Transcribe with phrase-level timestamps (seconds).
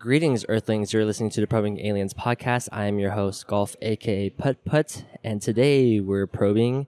[0.00, 0.94] Greetings, Earthlings.
[0.94, 2.70] You're listening to the Probing Aliens podcast.
[2.72, 6.86] I am your host, Golf, aka Putt Putt, and today we're probing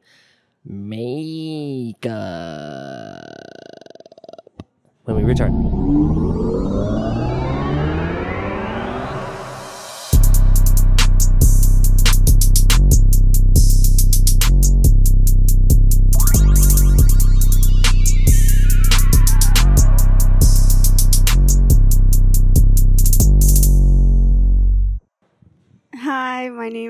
[0.64, 2.08] makeup.
[5.04, 7.01] When we return.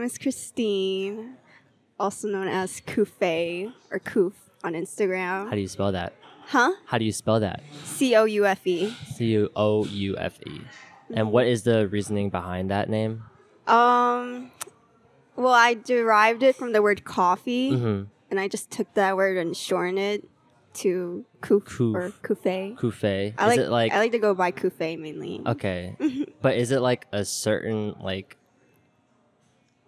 [0.03, 1.37] Name is Christine,
[1.97, 4.33] also known as Coufe or Koof
[4.65, 5.45] on Instagram.
[5.49, 6.13] How do you spell that?
[6.47, 6.73] Huh?
[6.87, 7.63] How do you spell that?
[7.85, 8.93] C O U F E.
[9.15, 10.61] C O U F E.
[11.15, 13.23] And what is the reasoning behind that name?
[13.69, 14.51] Um,
[15.37, 18.03] well, I derived it from the word coffee, Mm-hmm.
[18.29, 20.29] and I just took that word and shortened it
[20.83, 21.95] to Koof, Koof.
[21.95, 22.77] or Coufe.
[22.77, 23.35] Kufe.
[23.39, 25.43] I is like, it like I like to go by Coufe mainly.
[25.47, 25.95] Okay.
[26.43, 28.37] but is it like a certain like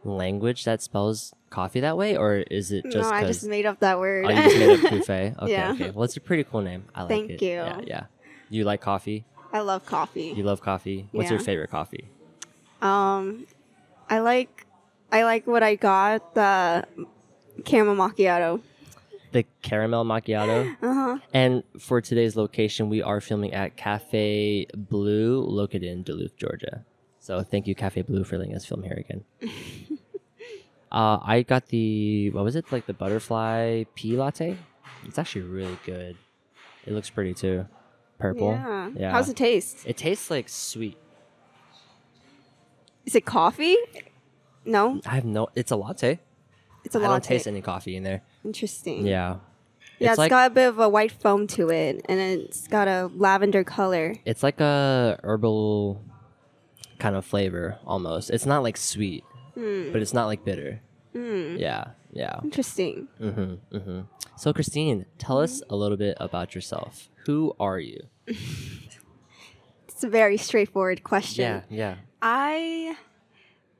[0.04, 3.80] language that spells coffee that way or is it just no, I just made up
[3.80, 4.26] that word.
[4.26, 5.42] Oh, you just made up Kufe?
[5.42, 5.72] Okay, Yeah.
[5.72, 5.90] okay.
[5.90, 6.84] Well, it's a pretty cool name.
[6.94, 7.42] I like Thank it.
[7.42, 7.48] you.
[7.52, 8.04] Yeah, yeah.
[8.50, 9.24] You like coffee?
[9.52, 10.32] I love coffee.
[10.36, 11.08] You love coffee?
[11.12, 12.08] What's your favorite coffee?
[12.82, 13.46] Um,
[14.10, 14.66] I like
[15.12, 16.84] I like what I got the
[17.64, 18.60] caramel macchiato.
[19.32, 20.76] The caramel macchiato.
[20.82, 21.18] Uh huh.
[21.32, 26.84] and for today's location, we are filming at Cafe Blue, located in Duluth, Georgia.
[27.24, 29.24] So thank you, Cafe Blue, for letting us film here again.
[30.92, 34.58] uh, I got the what was it like the butterfly pea latte?
[35.06, 36.18] It's actually really good.
[36.84, 37.66] It looks pretty too.
[38.18, 38.50] Purple.
[38.50, 38.90] Yeah.
[38.94, 39.12] Yeah.
[39.12, 39.86] How's it taste?
[39.86, 40.98] It tastes like sweet.
[43.06, 43.78] Is it coffee?
[44.66, 45.48] No, I have no.
[45.54, 46.20] It's a latte.
[46.84, 47.10] it's a I latte.
[47.10, 48.20] I don't taste any coffee in there.
[48.44, 49.06] Interesting.
[49.06, 49.36] Yeah.
[49.98, 52.68] Yeah, it's it's like got a bit of a white foam to it, and it's
[52.68, 54.14] got a lavender color.
[54.26, 56.02] it's like a herbal
[56.98, 58.30] kind of flavor almost.
[58.30, 59.92] It's not like sweet, Hmm.
[59.92, 60.80] but it's not like bitter.
[61.14, 62.40] Yeah, yeah.
[62.42, 63.06] Interesting.
[63.20, 64.00] Mm-hmm, mm-hmm.
[64.36, 67.08] So, Christine, tell us a little bit about yourself.
[67.26, 68.00] Who are you?
[69.88, 71.62] It's a very straightforward question.
[71.70, 71.94] Yeah, yeah.
[72.20, 72.96] I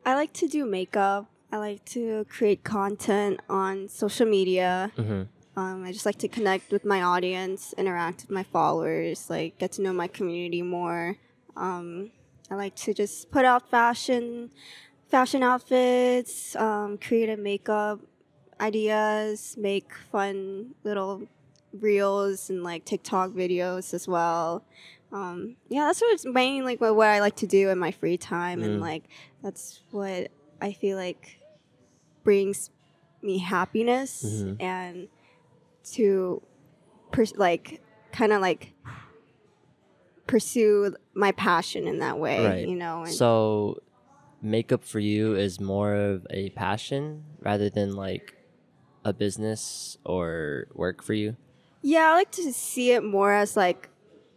[0.06, 1.26] I like to do makeup.
[1.50, 4.92] I like to create content on social media.
[4.96, 5.22] Mm-hmm.
[5.58, 9.72] Um, I just like to connect with my audience, interact with my followers, like get
[9.72, 11.16] to know my community more.
[11.56, 12.10] Um,
[12.50, 14.50] I like to just put out fashion,
[15.08, 18.00] fashion outfits, um, creative makeup
[18.60, 21.22] ideas, make fun little
[21.72, 24.64] reels and like TikTok videos as well.
[25.12, 28.16] Um, yeah, that's what's mainly like what, what I like to do in my free
[28.16, 28.64] time, Mm.
[28.64, 29.04] and like
[29.42, 30.28] that's what
[30.60, 31.40] I feel like
[32.24, 32.70] brings
[33.22, 34.56] me happiness Mhm.
[34.60, 35.08] and
[35.92, 36.42] to
[37.12, 37.80] pers- like
[38.12, 38.72] kind of like
[40.26, 42.68] pursue my passion in that way, Right.
[42.68, 43.02] you know.
[43.04, 43.82] And So,
[44.42, 48.34] makeup for you is more of a passion rather than like
[49.04, 51.36] a business or work for you?
[51.82, 53.90] yeah, I like to see it more as like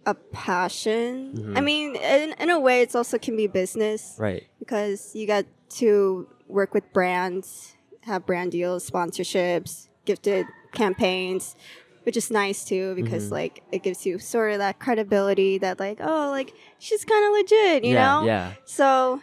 [0.06, 1.34] a passion.
[1.38, 1.58] Mhm.
[1.58, 4.44] I mean, in, in a way, it's also can be business Right.
[4.60, 5.46] because you get
[5.80, 11.56] to work with brands, have brand deals, sponsorships, gifted campaigns,
[12.08, 13.32] which is nice too because Mhm.
[13.32, 17.32] like it gives you sort of that credibility that like oh like she's kind of
[17.34, 18.26] legit, you yeah, know.
[18.26, 18.54] Yeah.
[18.64, 19.22] So,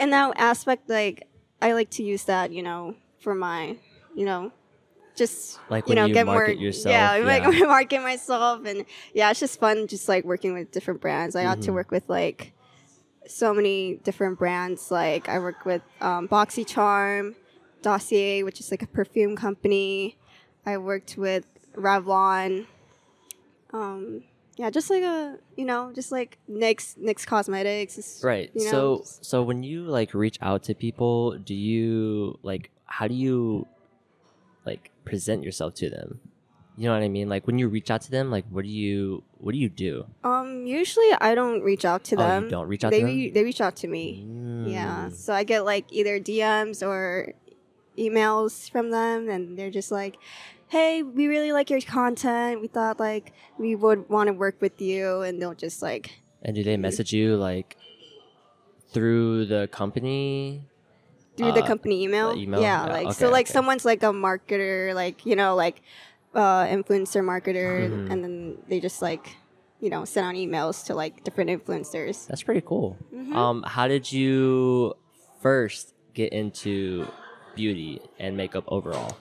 [0.00, 1.28] in that aspect, like
[1.62, 3.76] I like to use that, you know, for my,
[4.16, 4.50] you know,
[5.14, 7.24] just Like you know you get market more, yourself, Yeah, yeah.
[7.24, 8.84] like market myself, and
[9.14, 11.36] yeah, it's just fun, just like working with different brands.
[11.36, 12.52] I got to work with like
[13.28, 14.90] so many different brands.
[14.90, 17.36] Like I work with um, BoxyCharm,
[17.80, 20.18] Dossier, which is like a perfume company.
[20.66, 22.66] I worked with Revlon.
[23.72, 24.22] Um,
[24.56, 28.20] yeah, just like a you know, just like NYX NYX Cosmetics.
[28.22, 28.50] Right.
[28.54, 32.70] You know, so just- so when you like reach out to people, do you like
[32.86, 33.66] how do you
[34.66, 36.20] like present yourself to them?
[36.76, 37.28] You know what I mean?
[37.28, 40.06] Like when you reach out to them, like what do you what do you do?
[40.24, 42.48] Um, usually I don't reach out to Oh, you them.
[42.48, 43.14] don't reach out they to them?
[43.14, 44.26] re- they reach out to me.
[44.66, 45.06] Yeah.
[45.08, 45.14] Mm.
[45.14, 47.32] So I get like either DMs or
[47.98, 50.16] emails from them, and they're just like,
[50.72, 52.64] "Hey, we really like your content.
[52.64, 56.56] We thought like we would want to work with you," and they'll just like, And
[56.56, 57.76] do they message you like
[58.92, 60.64] through the company?
[61.36, 62.32] through the Uh, company email.
[62.34, 62.60] the email?
[62.60, 63.52] Yeah, Yeah, like okay, so like okay.
[63.52, 65.80] someone's like a marketer, like you know, like
[66.34, 68.10] uh influencer marketer, Mhm.
[68.10, 68.34] and then
[68.68, 69.36] they just like
[69.80, 72.26] you know send out emails to like different influencers.
[72.28, 72.96] That's pretty cool.
[73.14, 73.34] Mhm.
[73.36, 74.94] Um, how did you
[75.40, 77.08] first get into
[77.56, 79.16] beauty and makeup overall?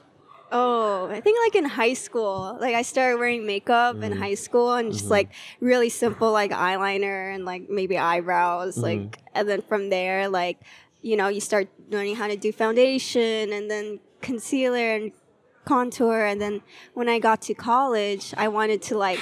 [0.52, 4.20] Oh, I think like in high school, like I started wearing makeup in Mhm.
[4.20, 5.12] high school and just Mhm.
[5.12, 5.30] like
[5.62, 8.84] really simple like eyeliner and like maybe eyebrows, Mhm.
[8.84, 10.58] like and then from there like
[11.02, 15.12] you know you start learning how to do foundation and then concealer and
[15.66, 16.62] contour and then
[16.94, 19.20] when I got to college, I wanted to like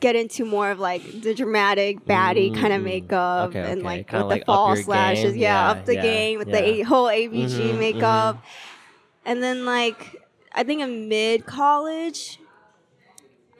[0.00, 2.84] get into more of like the dramatic baddie kind of Mm.
[2.84, 3.86] makeup Okay, and okay.
[3.86, 6.60] like Kinda with like the false lashes, yeah, Yeah, up the yeah, game with yeah.
[6.60, 8.42] the a- whole ABG Mhm, makeup.
[9.26, 10.20] And then like
[10.54, 12.38] I think in mid college,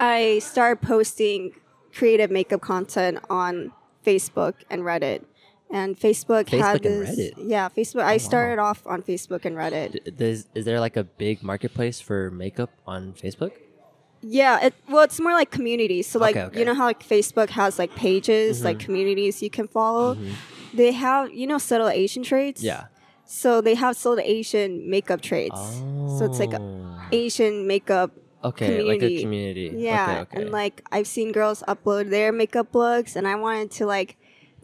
[0.01, 1.53] I started posting
[1.95, 3.73] creative makeup content on
[4.05, 5.25] Facebook and Reddit.
[5.71, 7.33] And Facebook, had Facebook and this, Reddit?
[7.49, 8.03] yeah, Facebook.
[8.03, 8.19] I wow.
[8.19, 10.05] started off on Facebook and Reddit.
[10.05, 13.53] D- Does, is there like a big marketplace for makeup on Facebook?
[14.23, 16.07] Yeah, it well, it's more like communities.
[16.07, 16.59] So like Okay, okay.
[16.61, 18.85] you know how like Facebook has like pages, like Mhm.
[18.87, 20.15] communities you can follow.
[20.15, 20.33] Mhm.
[20.75, 22.63] They have you know subtle Asian traits.
[22.63, 22.85] Yeah.
[23.27, 25.61] So they have subtle Asian makeup traits.
[26.19, 27.01] So it's like Oh.
[27.13, 28.11] Asian makeup
[28.45, 29.23] okay, like a community.
[29.23, 29.73] community.
[29.77, 30.43] Yeah, Okay, okay.
[30.43, 34.17] and like I've seen girls upload their makeup looks, and I wanted to like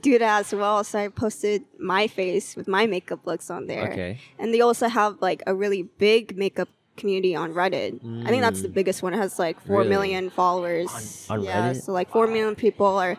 [0.03, 0.85] do that as well.
[0.85, 3.91] So I posted my face with my makeup looks on there.
[3.93, 4.19] okay.
[4.39, 8.01] And they also have like a really big makeup community on Reddit.
[8.27, 8.75] I think that's the Mm.
[8.75, 9.15] biggest one.
[9.15, 9.89] It has like four Really?
[9.89, 11.27] million followers.
[11.31, 11.83] On- on yeah, Reddit?
[11.83, 13.17] so like four million people are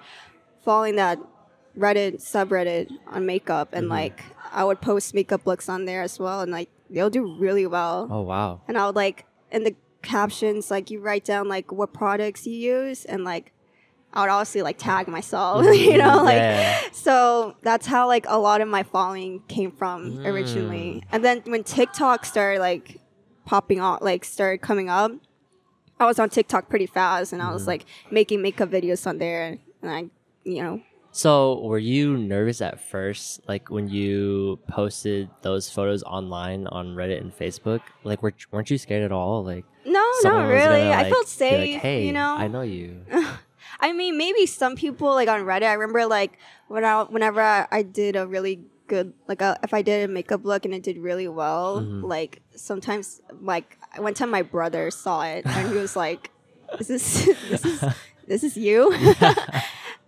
[0.63, 1.17] following that
[1.77, 3.89] Reddit subreddit on makeup, and Mhm.
[3.91, 7.65] like I would post makeup looks on there as well, and like they'll do really
[7.65, 8.61] well Oh wow.
[8.67, 12.53] and I would like in the captions like you write down like what products you
[12.55, 13.53] use and like
[14.13, 16.81] I would obviously like tag myself, you know, Mhm, like yeah.
[16.91, 21.01] so that's how like a lot of my following came from originally.
[21.01, 21.03] Mm.
[21.13, 22.99] And then when TikTok started like
[23.45, 25.11] popping off, like started coming up,
[25.97, 27.67] I was on TikTok pretty fast and I was Mhm.
[27.67, 30.09] like making makeup videos on there and I,
[30.43, 30.81] you know,
[31.13, 37.19] So, were you nervous at first, like when you posted those photos online on Reddit
[37.19, 37.81] and Facebook?
[38.05, 39.43] Like, were, weren't you scared at all?
[39.43, 40.89] Like, no, not was gonna, really.
[40.89, 42.35] I felt safe, Like, hey, you know.
[42.37, 43.01] I know you.
[43.79, 45.63] I mean, maybe some people like on Reddit.
[45.63, 46.37] I remember like
[46.67, 50.13] when I whenever I, I did a really good like a, if I did a
[50.13, 52.03] makeup look and it did really well, Mhm.
[52.07, 56.29] like sometimes like one time my brother saw it and he was like,
[56.79, 57.83] "Is this this is
[58.27, 58.93] this is you?"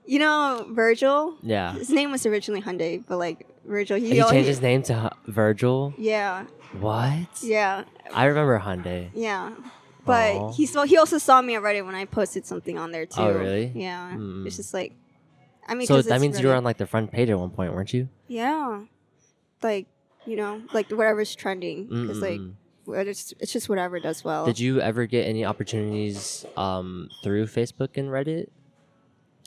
[0.05, 1.35] You know, Virgil.
[1.41, 1.73] Yeah.
[1.73, 5.31] His name was originally Hyundai, but like Virgil, he, He changed his name to Hu-
[5.31, 5.94] Virgil.
[5.97, 6.45] Yeah,
[6.79, 7.27] What?
[7.41, 7.83] yeah,
[8.13, 9.09] I remember Hyundai.
[9.13, 9.51] yeah.
[10.05, 10.51] But Aw.
[10.51, 13.21] he saw he also saw me already when I posted something on there too.
[13.21, 13.71] Oh, really?
[13.73, 14.11] Yeah.
[14.13, 14.45] Mm.
[14.45, 14.91] It's just like,
[15.65, 17.73] I mean, So that means you were on like the front page at one point,
[17.73, 18.09] weren't you?
[18.27, 18.81] Yeah.
[19.61, 19.88] Like,
[20.25, 21.88] you know, like whatever's trending.
[21.88, 22.41] Because, like,
[23.07, 24.45] it's, it's just whatever does well.
[24.45, 28.49] Did you ever get any opportunities um, through Facebook and Reddit?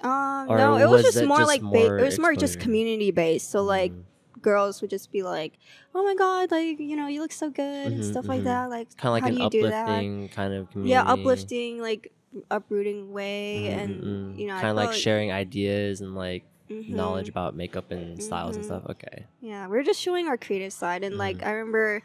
[0.03, 2.59] Um, or no, it was, was just more just like, ba- it was more just
[2.59, 3.51] community based.
[3.51, 4.05] So, like, Mm.
[4.43, 5.55] girls would just be like,
[5.95, 8.45] oh my God, like, you know, you look so good and Mhm, stuff like mhm.
[8.45, 8.69] that.
[8.71, 10.35] Like, kind of like how an do you do that?
[10.35, 10.91] kind of community.
[10.93, 12.13] Yeah, uplifting, like,
[12.51, 13.69] uprooting way.
[13.69, 16.89] And, you know, kind of like felt sharing ideas and like Mhm.
[16.91, 18.69] knowledge about makeup and styles and Mhm.
[18.69, 18.83] stuff.
[18.91, 19.25] Okay.
[19.41, 21.47] Yeah, we are just showing our creative side, and like Mhm.
[21.47, 22.03] I remember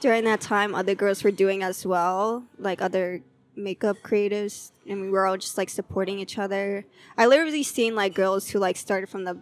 [0.00, 3.22] during that time, other girls were doing as well, like other
[3.56, 6.84] makeup creatives, and we were all just like supporting each other.
[7.16, 9.38] I literally seen like girls who like started from the,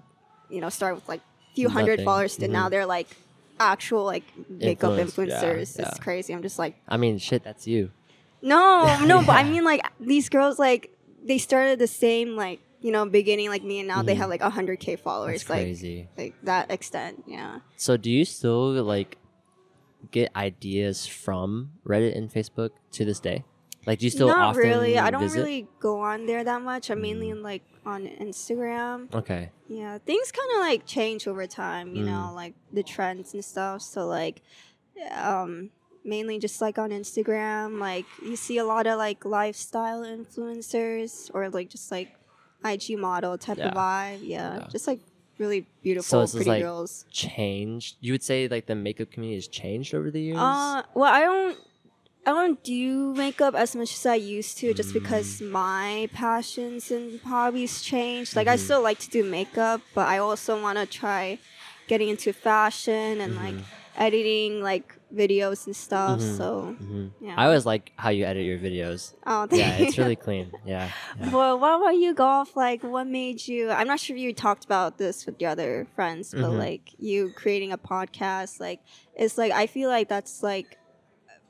[0.50, 1.20] you know, start with like
[1.54, 2.04] few hundred Nothing.
[2.04, 3.08] followers, and now they're like
[3.60, 5.78] actual like makeup Influence, influencers.
[5.78, 5.88] yeah.
[5.88, 6.32] It's crazy.
[6.32, 7.90] I'm just like, I mean, shit, that's you.
[8.42, 10.90] no, no, but I mean like these girls like
[11.24, 14.18] they started the same like you know beginning like me, and now they Mhm.
[14.18, 16.08] have like hundred k followers, That's like crazy.
[16.18, 17.24] like that extent.
[17.26, 17.60] Yeah.
[17.76, 19.18] So, do you still like
[20.10, 23.44] get ideas from Reddit and Facebook to this day?
[23.86, 24.98] Like, do you still Not often really.
[24.98, 25.38] I don't visit?
[25.38, 26.90] really go on there that much.
[26.90, 27.42] I'm mainly Mm.
[27.42, 29.12] like on Instagram.
[29.12, 29.50] Okay.
[29.68, 31.94] Yeah, things kind of like change over time.
[31.96, 32.06] You Mm.
[32.06, 33.82] know, like the trends and stuff.
[33.82, 34.40] So like,
[35.10, 35.70] um,
[36.04, 37.78] mainly just like on Instagram.
[37.80, 42.08] Like you see a lot of like lifestyle influencers or like just like
[42.64, 43.68] IG model type Yeah.
[43.68, 44.20] of vibe.
[44.22, 44.68] Yeah, Yeah.
[44.70, 45.00] just like
[45.38, 47.04] really beautiful, just, pretty like, girls.
[47.10, 47.96] Changed.
[48.00, 50.38] You would say like the makeup community has changed over the years.
[50.38, 51.58] Uh, well, I don't.
[52.24, 55.50] I don't do makeup as much as I used to, just because Mm.
[55.50, 58.36] my passions and hobbies changed.
[58.36, 58.60] Like I Mhm.
[58.64, 61.38] still like to do makeup, but I also want to try
[61.88, 63.64] getting into fashion and like Mhm.
[63.96, 66.20] editing like videos and stuff.
[66.20, 66.36] Mhm.
[66.38, 67.10] So Mhm.
[67.20, 67.34] yeah.
[67.36, 69.12] I always like how you edit your videos.
[69.26, 69.58] oh, thank you.
[69.58, 70.02] Yeah, it's you.
[70.04, 70.52] really clean.
[70.64, 70.88] Yeah.
[71.20, 71.30] yeah.
[71.34, 72.54] Well, what about you, golf?
[72.56, 73.70] Like, what made you?
[73.70, 76.58] I'm not sure if you talked about this with your other friends, but Mhm.
[76.58, 78.80] like you creating a podcast, like
[79.16, 80.78] it's like I feel like that's like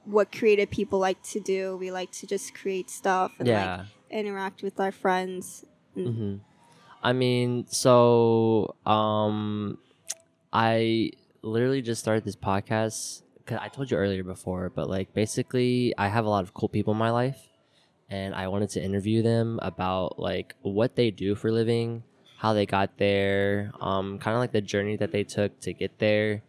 [0.04, 1.76] what creative people like to do.
[1.76, 5.64] We like to just create stuff and like interact with our friends.
[5.94, 6.36] hmm
[7.04, 9.78] I mean, so um,
[10.52, 11.10] I
[11.42, 16.06] literally just started this podcast because I told you earlier before, but like basically, I
[16.06, 17.48] have a lot of cool people in my life,
[18.08, 22.04] and I wanted to interview them about like what they do for a living,
[22.38, 25.98] how they got there, um, kind of like the journey that they took to get
[25.98, 26.42] there,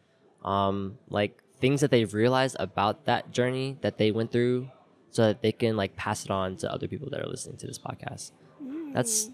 [0.46, 4.68] um, like things that they've realized about that journey that they went through,
[5.16, 7.68] so that they can like pass it on to other people that are listening to
[7.68, 8.32] this podcast.
[8.94, 9.30] That's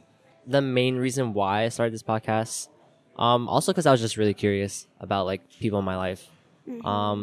[0.46, 2.70] the main reason why I started this podcast.
[3.18, 6.24] Um, also because I was just really curious about like people in my life.
[6.70, 6.86] Mm-hmm.
[6.86, 7.20] Um,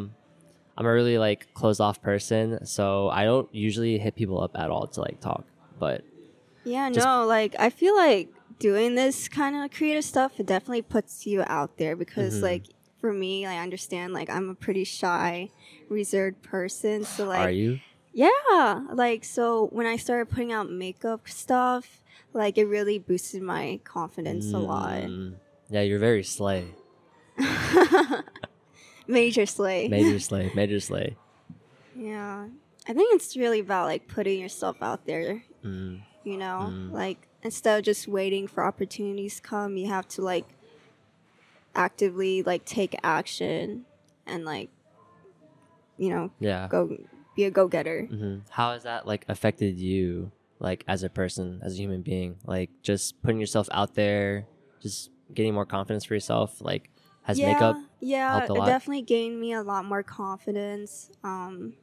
[0.77, 4.71] I'm a really like closed off person, so I don't usually hit people up at
[4.71, 5.45] all to like talk.
[5.79, 6.03] But
[6.65, 10.83] Yeah, Just- no, like I feel like doing this kind of creative stuff it definitely
[10.83, 12.43] puts you out there because Mhm.
[12.51, 12.65] like
[13.07, 15.51] for me, I understand like I'm a pretty shy,
[15.89, 17.05] reserved person.
[17.05, 17.79] So like are you?
[18.13, 23.79] yeah, like so when I started putting out makeup stuff, like it really boosted my
[23.85, 25.03] confidence a lot.
[25.05, 25.35] Mm,
[25.71, 26.75] Yeah, you're very slay.
[29.07, 29.87] Major slay.
[29.89, 30.51] Major slay.
[30.55, 31.17] Major slay.
[31.95, 32.47] Yeah.
[32.89, 36.71] I think it's really about like putting yourself out there, Mm, you know?
[36.71, 36.93] Mm.
[36.93, 40.47] Like instead of just waiting for opportunities to come, you have to like
[41.77, 43.85] actively like take action
[44.27, 44.71] and like
[45.99, 46.69] you know, yeah.
[46.69, 46.97] go
[47.35, 48.07] be a go-getter.
[48.11, 52.37] hmm How has that like affected you, like as a person, as a human being?
[52.45, 54.47] Like just putting yourself out there,
[54.81, 56.61] just getting more confidence for yourself.
[56.61, 56.91] Like
[57.23, 61.11] has yeah, makeup yeah, helped a it definitely gained me a lot more confidence.
[61.25, 61.75] Um,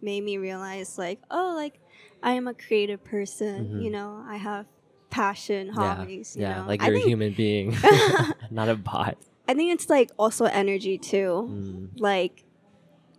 [0.00, 1.78] made me realize like, oh, like
[2.22, 3.70] I am a creative person.
[3.70, 3.84] Mhm.
[3.84, 4.66] You know, I have
[5.10, 6.36] passion, yeah, hobbies.
[6.36, 6.66] You yeah, know?
[6.66, 7.76] like I you're a think, human being,
[8.50, 9.16] not a bot.
[9.48, 11.48] I think it's like also energy too.
[11.50, 12.44] Mm, Like,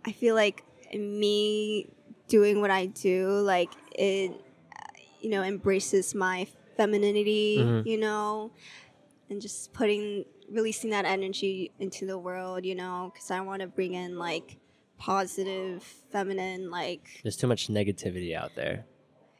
[0.04, 0.64] I feel like
[0.94, 1.88] me
[2.28, 4.32] doing what I do, like it,
[5.20, 7.58] you know, embraces my femininity.
[7.64, 7.86] Mhm.
[7.86, 8.50] You know,
[9.30, 12.64] and just putting releasing that energy into the world.
[12.64, 14.56] You know, because I want to bring in like
[14.98, 18.86] positive, feminine, like There's too much negativity out there.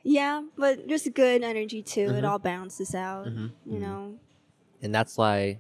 [0.03, 2.09] yeah, but just good energy too.
[2.11, 2.29] It Mhm.
[2.29, 3.27] all balances out.
[3.27, 3.81] Mhm, You mhm.
[3.81, 4.19] know.
[4.83, 5.59] and that's why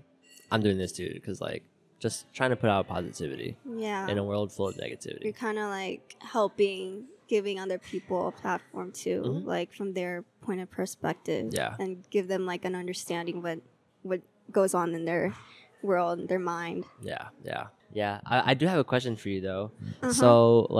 [0.54, 1.62] I'm doing this too, because like
[1.98, 4.06] just trying to put out positivity Yeah.
[4.08, 5.24] in a world full of negativity.
[5.24, 9.44] you're kind of like helping giving other people a platform too Mhm.
[9.46, 11.74] like from their point of perspective Yeah.
[11.80, 13.58] and give them like an understanding what
[14.02, 14.20] what
[14.52, 15.34] goes on in their
[15.82, 18.20] world their mind Yeah, yeah, yeah.
[18.26, 19.70] I, I do have a question for you though.
[20.02, 20.12] Uh-huh.
[20.12, 20.30] So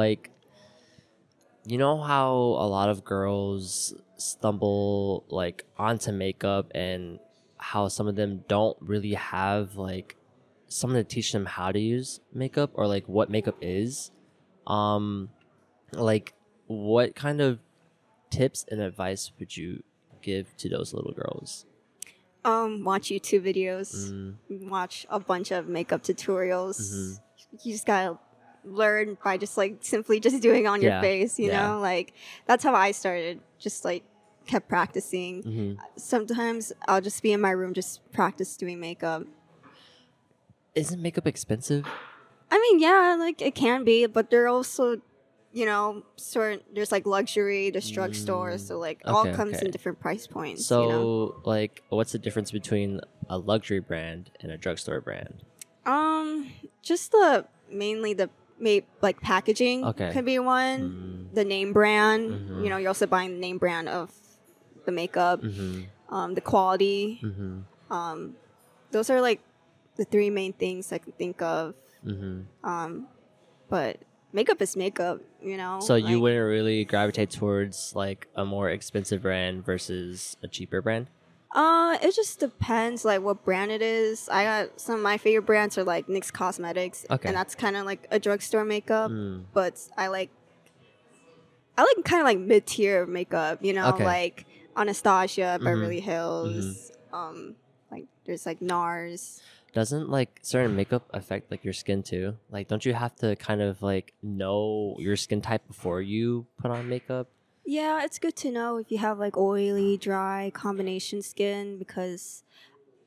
[0.03, 0.31] like,
[1.67, 2.31] you know how
[2.65, 7.19] a lot of girls stumble like onto makeup and
[7.71, 10.17] how some of them don't really have like
[10.69, 14.11] someone to teach them how to use makeup or like what makeup is.
[14.67, 15.31] Um
[15.93, 16.35] like
[16.67, 17.59] what kind of
[18.31, 19.83] tips and advice would you
[20.23, 21.65] give to those little girls?
[22.45, 24.13] Um watch youtube videos
[24.51, 26.79] mm, watch a bunch of makeup tutorials.
[26.81, 27.21] Mhm.
[27.65, 28.19] you just gotta
[28.65, 31.69] learn by just like simply just doing on Yeah, your face you yeah.
[31.69, 31.81] know?
[31.81, 32.13] Like
[32.47, 34.03] that's how i started just like
[34.47, 35.79] kept practicing mhm.
[35.97, 39.23] sometimes i'll just be in my room just practice doing makeup
[40.75, 41.85] isn't makeup expensive
[42.51, 45.01] I mean, yeah, like it can be, but they're also,
[45.53, 49.65] you know, sort there's like luxury, there's drugstore, Mm, so like all comes okay.
[49.67, 50.65] in different price points.
[50.67, 51.35] So, you know?
[51.45, 55.43] like, what's the difference between a luxury brand and a drugstore brand?
[55.85, 60.13] um, just the mainly the may like packaging Okay.
[60.13, 61.29] could be one.
[61.33, 62.63] Mm, The name brand, Mhm.
[62.63, 64.13] you know, you're also buying the name brand of
[64.85, 65.41] the makeup.
[65.43, 67.21] mhm, Um, the quality.
[67.23, 68.37] mhm, Um,
[68.91, 69.41] those are like
[69.97, 71.75] the three main things I can think of.
[72.05, 72.45] mhm.
[72.63, 73.09] Um,
[73.69, 73.99] but
[74.33, 75.81] makeup is makeup, you know.
[75.81, 81.09] So you wouldn't really gravitate towards like a more expensive brand versus a cheaper brand?
[81.55, 84.29] Uh, it just depends, like what brand it is.
[84.29, 87.29] I got some of my favorite brands are like NYX Cosmetics, Okay.
[87.29, 89.11] and that's kind of like a drugstore makeup.
[89.13, 90.31] Mm, But I like,
[91.79, 94.05] I like kind of like mid tier makeup, you know, Okay.
[94.05, 94.47] like
[94.77, 95.65] Anastasia, Mhm.
[95.65, 97.57] Beverly Hills, um,
[97.91, 99.41] like there's like NARS.
[99.73, 102.37] Doesn't like certain makeup affect like your skin too?
[102.51, 106.71] Like, don't you have to kind of like know your skin type before you put
[106.71, 107.29] on makeup?
[107.67, 112.45] Yeah, it's good to know if you have like oily, dry, combination skin because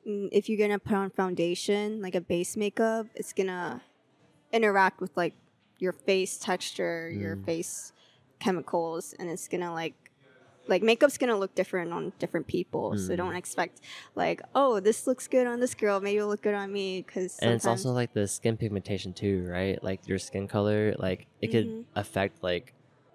[0.08, 3.82] mm, if you're gonna put on foundation, like a base makeup, it's gonna
[4.52, 5.36] interact with like
[5.80, 7.46] your face texture, your Mm.
[7.46, 7.94] face
[8.40, 10.07] chemicals, and it's gonna like
[10.68, 12.96] like makeup's gonna look different on different people.
[12.98, 13.18] So Mm.
[13.18, 13.82] don't expect
[14.16, 17.38] like, oh, this looks good on this girl, maybe it'll look good on me because
[17.40, 19.82] And it's also like the skin pigmentation too, right?
[19.84, 21.86] Like your skin color, like it could Mhm.
[21.96, 22.74] affect like,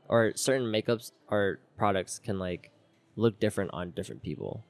[0.09, 2.71] or certain makeups or products can like
[3.17, 4.65] look different on different people.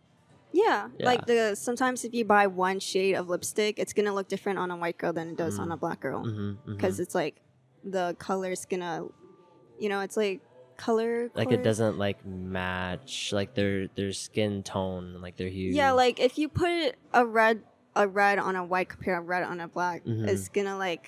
[0.52, 1.06] Yeah, Yeah.
[1.06, 4.70] like the sometimes if you buy one shade of lipstick, it's gonna look different on
[4.70, 5.74] a white girl than it does on Mm.
[5.74, 6.24] a black girl.
[6.26, 7.40] Mm-hmm, because it's like
[7.84, 9.06] the color's gonna,
[9.78, 10.42] you know, it's like
[10.86, 11.30] color.
[11.34, 15.70] Like color- it doesn't like match like their their skin tone, like their hue.
[15.72, 17.62] Yeah, like if you put a red
[17.94, 20.26] a red on a white compared to red on a black, Mhm.
[20.28, 21.04] it's gonna like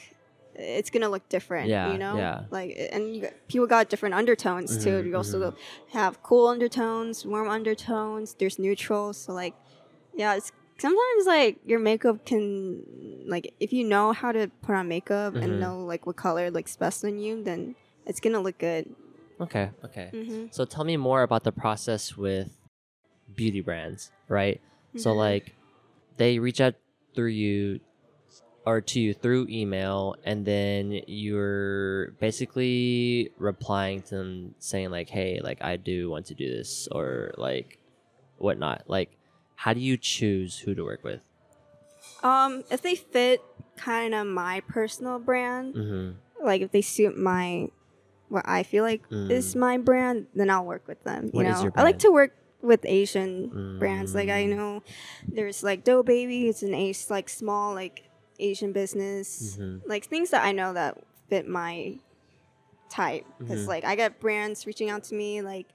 [0.55, 1.67] it's gonna look different.
[1.69, 2.17] Yeah, you know.
[2.17, 2.45] yeah.
[2.51, 4.97] Like and you people got different undertones too.
[5.03, 5.39] Mhm, You also
[5.99, 8.35] have cool undertones, warm undertones.
[8.39, 9.17] There's neutrals.
[9.19, 9.55] So like,
[10.15, 12.83] yeah, it's sometimes like your makeup can
[13.27, 15.43] like if you know how to put on makeup Mhm.
[15.43, 17.75] and know like what color looks best on you, then
[18.07, 18.85] it's gonna look good.
[19.45, 20.11] Okay, okay.
[20.13, 20.47] Mm-hmm.
[20.51, 22.57] So tell me more about the process with
[23.35, 24.61] beauty brands, right?
[24.97, 25.17] So Mhm.
[25.17, 25.55] like
[26.17, 26.75] they reach out
[27.15, 27.81] through you
[28.65, 35.41] or to you through email and then you're basically replying to them saying like, "Hey,
[35.43, 37.79] like I do want to do this," or like
[38.39, 38.85] whatnot.
[38.89, 39.11] Like,
[39.57, 41.21] how do you choose who to work with?
[42.23, 43.43] Um, if they fit
[43.77, 46.45] kind of my personal brand, Mm-hmm.
[46.47, 47.69] like if they suit my
[48.29, 49.59] what I feel like is Mm.
[49.61, 51.27] my brand, then I'll work with them.
[51.27, 54.15] You What know, is your I like to work with Asian brands.
[54.15, 54.57] Like I Mm.
[54.57, 54.83] know
[55.29, 56.49] there's like Dough Baby.
[56.49, 59.57] It's an Ace like small like Asian business.
[59.59, 59.89] Mm-hmm.
[59.89, 61.99] Like things that I know that fit my
[62.89, 63.27] type.
[63.39, 63.69] Because Mhm.
[63.69, 65.67] like I get brands reaching out to me like,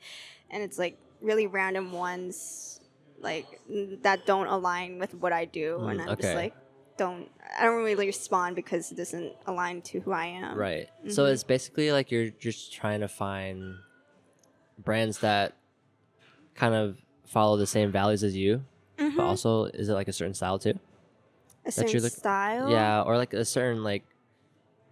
[0.49, 2.79] and it's like really random ones
[3.21, 3.59] like
[4.03, 6.21] that don't align with what I do, and Mm, I'm okay.
[6.21, 6.53] just like
[6.99, 7.27] don't
[7.59, 10.55] I don't really respond because it doesn't align to who I am.
[10.57, 10.87] Right.
[11.09, 11.31] So Mhm.
[11.33, 13.75] it's basically like you're just trying to find
[14.77, 15.53] brands that
[16.55, 18.63] kind of follow the same values as you,
[18.97, 19.15] Mhm.
[19.17, 20.77] but also is it like a certain style too?
[21.65, 22.69] a certain look- style.
[22.71, 24.03] Yeah, or like a certain like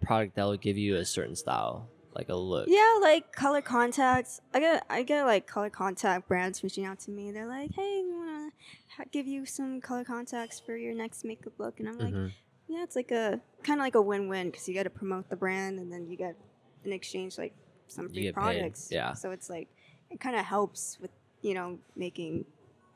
[0.01, 2.67] product that will give you a certain style, like a look.
[2.69, 4.41] Yeah, like color contacts.
[4.53, 7.31] I get I get like color contact brands reaching out to me.
[7.31, 8.03] They're like, "Hey,
[8.71, 11.87] we want to ha- give you some color contacts for your next makeup look," and
[11.89, 12.31] I'm like, Mhm.
[12.67, 15.35] "Yeah, it's like a kind of like a win-win because you got to promote the
[15.35, 16.35] brand and then you get
[16.83, 17.53] in exchange like
[17.87, 18.89] some free get paid, products.
[18.91, 19.13] yeah.
[19.13, 19.69] So it's like
[20.09, 22.45] it kind of helps with you know making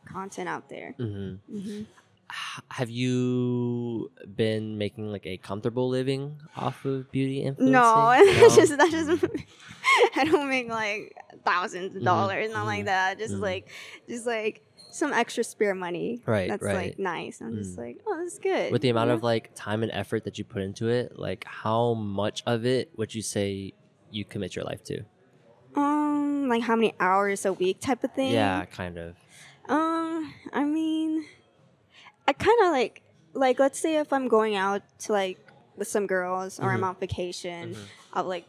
[0.05, 0.95] content out there.
[0.99, 1.39] Mhm.
[1.49, 1.83] hmm
[2.69, 7.73] Have you been making like a comfortable living off of beauty influencing?
[7.73, 8.41] No, No?
[8.41, 9.25] that's just that just
[10.15, 13.19] I don't make like thousands of Mhm, dollars, not mhm, like that.
[13.19, 13.67] Just like
[14.07, 16.21] just like some extra spare money.
[16.25, 16.75] Right, That's right.
[16.75, 17.41] like nice.
[17.41, 17.79] I'm just Mm.
[17.79, 18.71] like, oh, that's good.
[18.71, 21.45] with the amount you of like time and effort that you put into it, like
[21.47, 23.73] how much of it would you say
[24.11, 25.01] you commit your life to?
[25.75, 28.31] um, like how many hours a week type of thing.
[28.33, 29.15] Yeah, kind of.
[29.69, 31.25] Um, I mean,
[32.27, 33.01] I kind of like
[33.33, 35.39] like let's say if I'm going out to like
[35.77, 36.87] with some girls or I'm Mhm.
[36.89, 37.85] on vacation, Mhm.
[38.13, 38.45] I'll like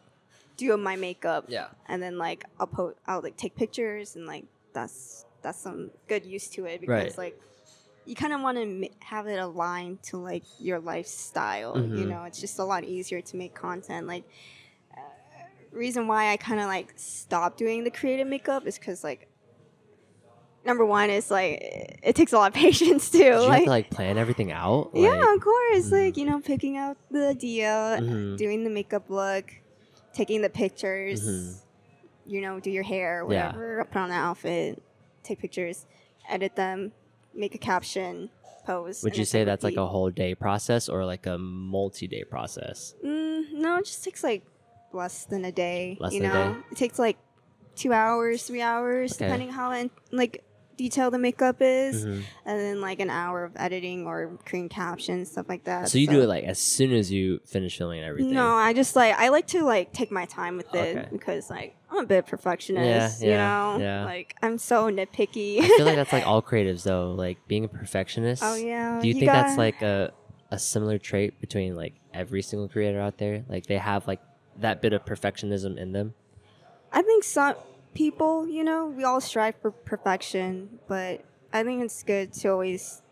[0.56, 1.44] do my makeup.
[1.48, 1.68] Yeah.
[1.86, 6.24] and then like I'll put I'll like take pictures and like that's that's some good
[6.24, 7.02] use to it Right.
[7.04, 7.38] because like
[8.04, 11.76] you kind of want to have it aligned to like your lifestyle.
[11.78, 12.08] You Mhm.
[12.08, 14.06] know, it's just a lot easier to make content.
[14.06, 14.24] Like
[14.96, 15.00] uh,
[15.70, 19.28] reason why I kind of like stopped doing the creative makeup is because like
[20.64, 21.58] number one is like
[22.02, 23.18] it takes a lot of patience too.
[23.18, 24.90] Did you have like to like plan everything out?
[24.94, 25.86] yeah, of course.
[25.90, 25.92] Mhm.
[25.92, 28.36] Like you know, picking out the idea, Mhm.
[28.36, 29.50] doing the makeup look,
[30.12, 31.22] taking the pictures.
[31.22, 31.58] Mhm.
[32.26, 33.46] You know, do your hair, Yeah.
[33.48, 33.84] whatever.
[33.90, 34.80] Put on the outfit,
[35.22, 35.86] take pictures,
[36.28, 36.92] edit them,
[37.34, 38.30] make a caption,
[38.64, 39.02] pose.
[39.02, 42.94] Would you say that's like a whole day process or like a multi-day process?
[43.04, 44.44] Mm, no, it just takes like
[44.92, 45.96] less than a day.
[46.00, 46.58] Less you than a know, day?
[46.72, 47.18] it takes like
[47.74, 49.26] two hours, three hours, Okay.
[49.26, 50.44] depending how and like
[50.76, 52.22] detailed the makeup is, Mhm.
[52.46, 55.88] and then like an hour of editing or creating captions, stuff like that.
[55.88, 58.32] So you do it like as soon as you finish filming and everything.
[58.34, 61.08] No, I just like I like to like take my time with it Okay.
[61.12, 63.38] because like I'm a bit perfectionist, Yeah, you yeah,
[63.78, 63.84] know.
[63.84, 64.04] yeah.
[64.04, 65.60] Like I'm so nitpicky.
[65.60, 68.42] I feel like that's like all creatives though, like being a perfectionist.
[68.44, 68.98] oh yeah.
[69.00, 70.12] Do you, think that's gotta- like a
[70.50, 73.44] a similar trait between like every single creator out there?
[73.48, 74.20] Like they have like
[74.60, 76.14] that bit of perfectionism in them.
[76.92, 77.54] I think some
[77.94, 83.02] people, you know, we all strive for perfection, but I think it's good to always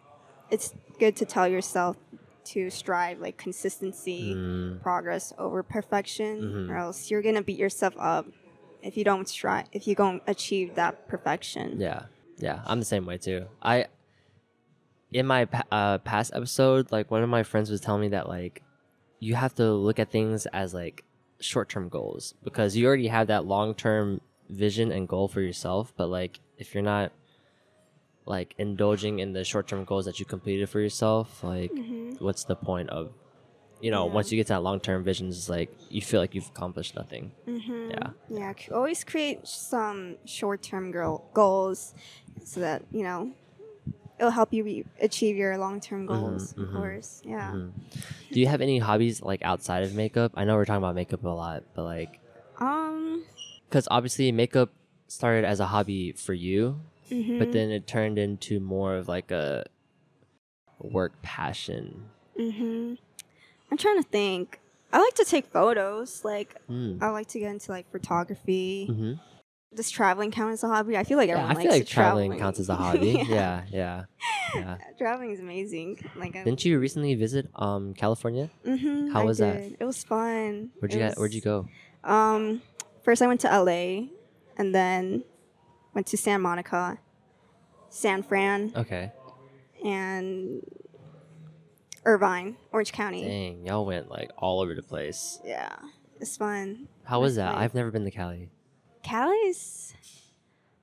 [0.51, 1.97] it's good to tell yourself
[2.43, 6.71] to strive like consistency, Mm, progress over perfection, Mhm.
[6.71, 8.27] or else you're gonna beat yourself up
[8.83, 11.79] if you don't strive if you don't achieve that perfection.
[11.81, 12.05] yeah,
[12.39, 13.47] yeah, I'm the same way too.
[13.63, 13.87] I
[15.13, 18.63] in my uh, past episode, like one of my friends was telling me that like
[19.19, 21.05] you have to look at things as like
[21.41, 26.41] short-term goals because you already have that long-term vision and goal for yourself, but like
[26.59, 27.13] if you're not
[28.27, 32.21] like indulging in the short-term goals that you completed for yourself, like Mhm.
[32.21, 33.13] what's the point of
[33.81, 34.13] you know Yeah.
[34.13, 37.33] once you get to that long-term vision it's like you feel like you've accomplished nothing
[37.49, 37.91] Mm-hmm.
[37.91, 38.11] Yeah.
[38.29, 38.53] Yeah.
[38.75, 41.95] Always create some short-term goal goals,
[42.45, 43.33] so that you know,
[44.19, 46.53] it'll help you re- achieve your long term goals.
[46.53, 46.63] mhm.
[46.69, 47.53] Of course, yeah.
[47.53, 47.73] Mhm.
[48.31, 50.33] Do you have any hobbies like outside of makeup?
[50.37, 52.20] I know we're talking about makeup a lot, but like.
[53.71, 54.71] Because obviously makeup
[55.07, 57.39] started as a hobby for you, mhm.
[57.39, 59.65] but then it turned into more of like a
[60.81, 62.11] work passion.
[62.39, 62.99] Mhm.
[63.71, 64.59] I'm trying to think.
[64.93, 66.25] I like to take photos.
[66.25, 67.01] Like Mm.
[67.01, 68.87] I like to get into like photography.
[68.87, 69.13] hmm
[69.73, 70.97] Does traveling count as a hobby?
[70.97, 73.23] I feel like Yeah, I feel like to traveling counts as a hobby.
[73.29, 74.07] yeah, yeah,
[74.57, 74.79] yeah.
[74.99, 76.11] traveling is amazing.
[76.17, 78.51] Like I, Didn't you recently visit um California?
[78.67, 79.61] Mhm, how was that?
[79.79, 80.71] It was fun.
[80.81, 81.69] Where'd you get, Where'd you go?
[82.03, 82.63] Um,
[83.11, 84.07] first I went to LA,
[84.57, 85.25] and then
[85.95, 86.99] went to San Monica,
[87.89, 89.11] San Fran, Okay.
[89.85, 90.63] and
[92.05, 93.25] Irvine, Orange County.
[93.25, 95.41] Dang, y'all went like all over the place.
[95.45, 95.75] Yeah,
[96.21, 96.87] it's fun.
[97.03, 97.53] How was that?
[97.57, 97.65] nice.
[97.65, 98.49] I've never been to Cali.
[99.03, 99.93] Cali's.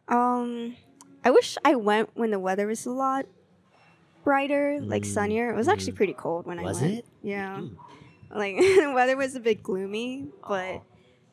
[0.09, 0.75] Um,
[1.23, 3.25] I wish I went when the weather was a lot
[4.25, 5.49] brighter, like Mm, sunnier.
[5.53, 5.97] It was actually mhm.
[5.97, 6.93] pretty cold when Was I went.
[6.99, 7.05] it?
[7.23, 7.75] Yeah, Mm.
[8.35, 10.81] like the weather was a bit gloomy, but Oh.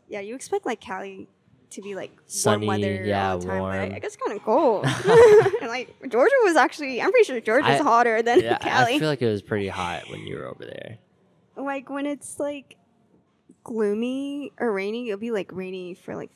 [0.08, 1.28] Yeah, you expect like Cali
[1.70, 3.74] to be like Sunny, warm weather yeah, all the time, warm.
[3.94, 4.84] I guess kind of cold.
[5.60, 8.94] and like Georgia was actually, I'm pretty sure Georgia's I- hotter than yeah, Cali.
[8.94, 10.98] I feel like it was pretty hot when you were over there.
[11.56, 12.76] like when it's like
[13.64, 16.30] gloomy or rainy, it'll be like rainy for like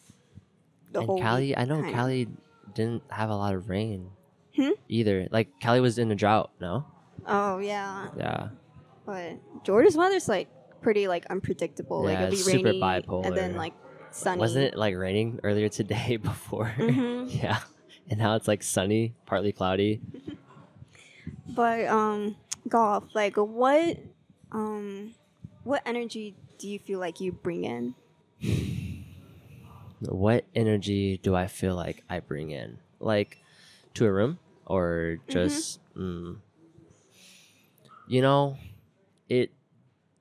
[0.93, 1.93] the and whole Cali, I know kinda.
[1.93, 2.29] Cali
[2.75, 4.11] didn't have a lot of rain
[4.57, 4.71] Hmm?
[4.89, 5.29] either.
[5.31, 6.51] Like Cali was in a drought.
[6.61, 6.85] No.
[7.27, 8.49] Oh yeah, Yeah.
[9.07, 10.49] but Georgia's weather's like
[10.81, 12.03] pretty like unpredictable.
[12.03, 13.75] like it'll be super rainy and then like
[14.11, 14.41] sunny.
[14.41, 16.75] Wasn't it like raining earlier today before?
[16.77, 17.27] Mhm.
[17.43, 17.61] yeah.
[18.09, 20.01] And now it's like sunny, partly cloudy.
[21.49, 22.37] But um,
[22.69, 23.05] golf.
[23.15, 23.99] Like what
[24.53, 25.15] um,
[25.65, 27.95] what energy do you feel like you bring in?
[30.01, 32.79] What energy do I feel like I bring in?
[33.01, 33.39] Like
[33.95, 36.37] to a room or just mm,
[38.07, 38.57] you know,
[39.29, 39.51] it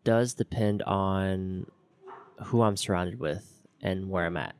[0.08, 1.66] does depend on
[2.46, 3.46] who I'm surrounded with
[3.82, 4.56] and where I'm at.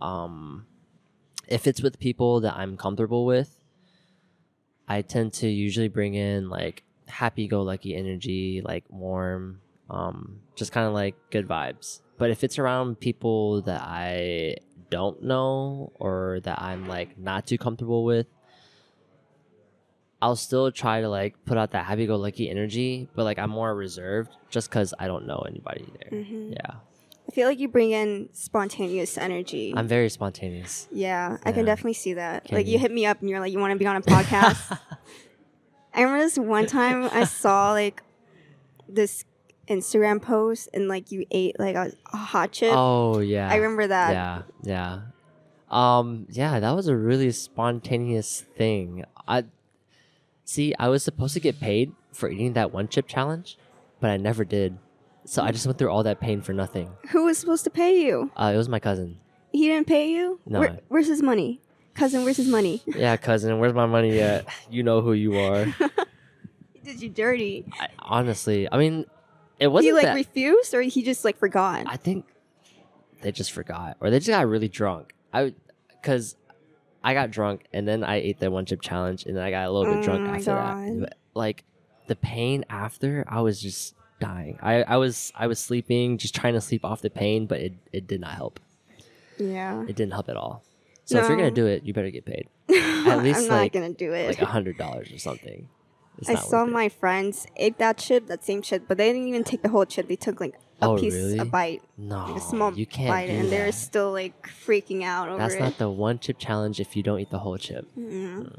[0.00, 0.66] Um
[1.46, 3.60] if it's with people that I'm comfortable with,
[4.88, 10.72] I tend to usually bring in like happy go lucky energy, like warm, um, just
[10.72, 12.00] kind of like good vibes.
[12.18, 14.56] But if it's around people that I
[14.90, 18.26] don't know or that I'm like not too comfortable with,
[20.24, 23.50] I'll still try to like put out that happy go lucky energy, but like I'm
[23.50, 26.20] more reserved just because I don't know anybody there.
[26.20, 26.52] Mhm.
[26.54, 26.76] Yeah.
[27.28, 29.74] I feel like you bring in spontaneous energy.
[29.76, 30.88] I'm very spontaneous.
[30.90, 32.44] yeah, I can definitely see that.
[32.46, 32.78] Can like you you?
[32.78, 34.78] hit me up and you're like, you want to be on a podcast.
[35.94, 38.02] I remember this one time I saw like
[38.88, 39.24] this
[39.68, 42.72] Instagram post and like you ate like a, a hot chip.
[42.74, 43.50] oh, yeah.
[43.50, 44.12] I remember that.
[44.12, 45.00] Yeah, yeah.
[45.70, 49.04] Um, yeah, that was a really spontaneous thing.
[49.26, 49.44] I
[50.44, 50.74] see.
[50.78, 53.58] I was supposed to get paid for eating that one chip challenge,
[54.00, 54.78] but I never did.
[55.26, 56.90] So I just went through all that pain for nothing.
[57.10, 58.30] Who was supposed to pay you?
[58.36, 59.18] Uh, it was my cousin.
[59.52, 60.40] He didn't pay you?
[60.46, 60.60] No.
[60.60, 61.60] Where, where's his money?
[61.94, 62.82] Cousin, where's his money?
[62.86, 64.46] Yeah, cousin, where's my money at?
[64.68, 65.66] You know who you are.
[66.74, 67.64] He did you dirty.
[67.80, 69.06] I, honestly, I mean,
[69.58, 70.14] it wasn't He like that.
[70.16, 71.84] refused or he just like forgot?
[71.86, 72.26] I think
[73.22, 75.14] they just forgot, or they just got really drunk.
[75.32, 75.54] I,
[75.88, 76.36] because
[77.04, 79.66] I got drunk and then I ate that one chip challenge, and then I got
[79.66, 80.74] a little bit Oh drunk mm, my after that.
[80.74, 81.00] God.
[81.00, 81.64] But, Like
[82.08, 84.58] the pain after, I was just dying.
[84.62, 87.74] I, I was I was sleeping, just trying to sleep off the pain, but it,
[87.92, 88.58] it did not help.
[89.38, 89.82] yeah.
[89.82, 90.62] It didn't help at all.
[91.06, 93.72] So if you're gonna do it, you better get paid At least, I'm not like-
[93.74, 94.26] gonna do it.
[94.28, 95.68] like a hundred dollars or something.
[96.18, 99.44] It's I saw my friends ate that chip, that same chip, but they didn't even
[99.44, 100.08] take the whole chip.
[100.08, 101.38] They took like a Oh, piece, really?
[101.38, 105.38] a bite, no, a small you can't bite, and they're still like freaking out over
[105.38, 105.60] That's it.
[105.60, 107.86] not the one chip challenge if you don't eat the whole chip.
[107.96, 108.58] Mhm.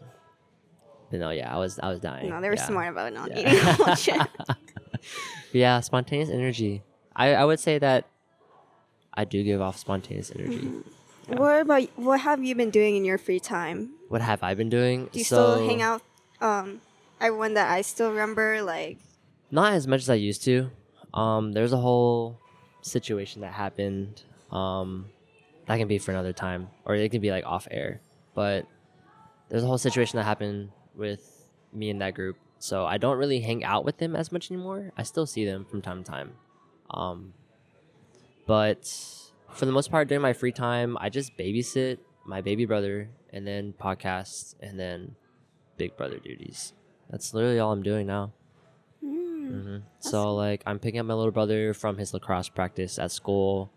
[1.12, 2.30] But no, yeah, I was I was dying.
[2.30, 2.65] No, they were yeah.
[2.67, 3.39] smart about not Yeah.
[3.39, 4.28] eating the whole chip.
[5.51, 6.84] yeah, spontaneous energy.
[7.15, 8.06] I, I would say that
[9.13, 10.58] I do give off spontaneous energy.
[10.60, 11.36] Mm-hmm.
[11.38, 13.91] What about what have you been doing in your free time?
[14.10, 15.10] What have I been doing?
[15.12, 16.01] Do you so, still hang out?
[16.41, 16.82] Um,
[17.19, 18.97] everyone that I still remember, like
[19.51, 20.69] Not as much as I used to.
[21.15, 22.39] Um, there's a whole
[22.82, 24.23] situation that happened.
[24.51, 25.08] Um,
[25.67, 28.01] that can be for another time, or it can be like off air.
[28.36, 28.67] But
[29.49, 32.38] there's a whole situation that happened with me and that group.
[32.60, 34.91] So I don't really hang out with them as much anymore.
[34.97, 36.34] I still see them from time to time.
[36.89, 37.34] Um,
[38.45, 38.86] but
[39.51, 43.45] for the most part, during my free time, I just babysit my baby brother and
[43.45, 45.15] then podcasts and then
[45.78, 46.73] big brother duties.
[47.10, 48.34] That's literally all I'm doing now.
[49.45, 53.12] Mm, hmm So like I'm picking up my little brother from his lacrosse practice at
[53.12, 53.71] school.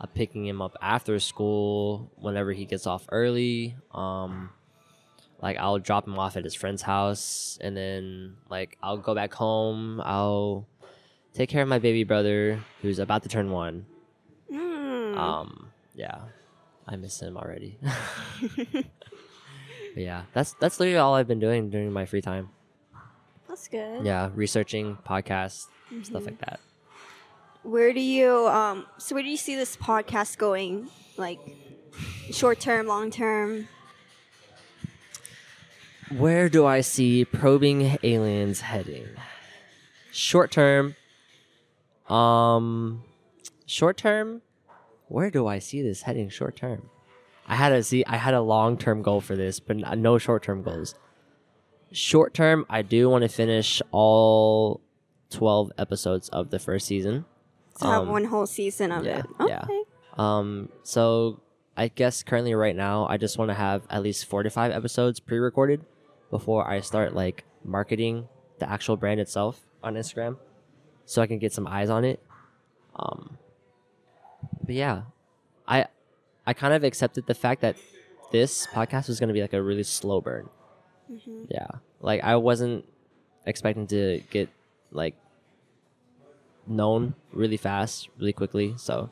[0.00, 3.76] I'm picking him up after school whenever he gets off early.
[3.92, 4.50] Um,
[5.40, 9.34] like I'll drop him off at his friend's house, and then like I'll go back
[9.34, 10.00] home.
[10.04, 10.66] I'll
[11.34, 13.86] take care of my baby brother who's about to turn one.
[14.52, 15.16] Mm.
[15.16, 16.18] Um, yeah,
[16.86, 17.78] I miss him already.
[19.96, 22.50] Yeah, that's that's literally all I've been doing during my free time.
[23.52, 24.06] That's good.
[24.06, 25.66] Yeah, researching podcasts,
[26.02, 26.26] stuff Mhm.
[26.26, 26.58] like that.
[27.62, 28.86] Where do you um?
[28.96, 30.88] So where do you see this podcast going?
[31.18, 31.38] Like,
[32.30, 33.68] short term, long term.
[36.16, 39.08] Where do I see probing aliens heading?
[40.12, 40.96] Short term.
[42.08, 43.04] Um
[43.66, 44.40] short term?
[45.08, 46.88] Where do I see this heading short term?
[47.46, 50.94] I had a see I had a long-term goal for this, but no short-term goals.
[51.92, 54.80] Short term, I do want to finish all
[55.30, 57.24] 12 episodes of the first season.
[57.80, 59.26] To have Um, one whole season of yeah, it.
[59.40, 59.48] Okay.
[59.48, 59.64] yeah.
[60.18, 61.40] Um, so
[61.76, 64.72] I guess currently right now I just want to have at least four to five
[64.72, 65.84] episodes pre-recorded
[66.30, 68.28] before I start like marketing
[68.58, 70.36] the actual brand itself on Instagram,
[71.06, 72.22] so I can get some eyes on it.
[72.96, 73.38] Um,
[74.64, 75.02] but yeah,
[75.66, 75.86] I
[76.46, 77.76] I kind of accepted the fact that
[78.32, 80.48] this podcast was going to be like a really slow burn.
[81.10, 81.46] Mhm.
[81.50, 81.68] Yeah,
[82.00, 82.84] like I wasn't
[83.46, 84.48] expecting to get
[84.90, 85.14] like
[86.66, 88.74] known really fast, really quickly.
[88.76, 89.10] So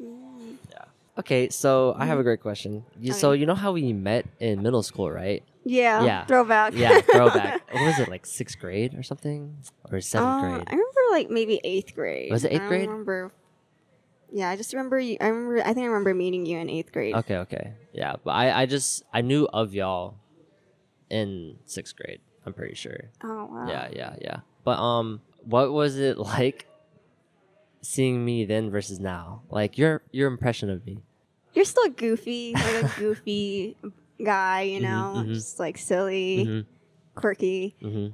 [0.00, 0.56] Mm.
[0.70, 0.84] yeah.
[1.18, 2.84] Okay, so I have a great question.
[3.00, 3.40] You, So Okay.
[3.40, 5.42] you know how we met in middle school, right?
[5.64, 6.02] Yeah.
[6.04, 6.24] Yeah.
[6.26, 6.74] Throwback.
[6.74, 7.60] Yeah, throwback.
[7.72, 9.56] what was it like sixth grade or something,
[9.90, 10.64] or seventh Uh, grade?
[10.66, 12.30] I remember like maybe eighth grade.
[12.30, 12.88] Was it eighth I don't grade?
[12.88, 13.32] remember.
[14.32, 14.98] Yeah, I just remember.
[14.98, 15.60] You, I remember.
[15.62, 17.14] I think I remember meeting you in eighth grade.
[17.14, 18.16] Okay, okay, yeah.
[18.22, 20.16] But I, I just I knew of y'all
[21.10, 22.20] in sixth grade.
[22.46, 23.10] I'm pretty sure.
[23.22, 23.66] Oh wow.
[23.68, 24.36] Yeah, yeah, yeah.
[24.64, 26.66] But um, what was it like
[27.82, 29.42] seeing me then versus now?
[29.50, 31.02] Like your your impression of me?
[31.52, 33.76] You're still goofy, like a goofy
[34.22, 34.62] guy.
[34.62, 35.34] You Mhm, know, mhm.
[35.34, 37.20] just like silly, Mm-hmm.
[37.20, 38.12] quirky, Mm-hmm.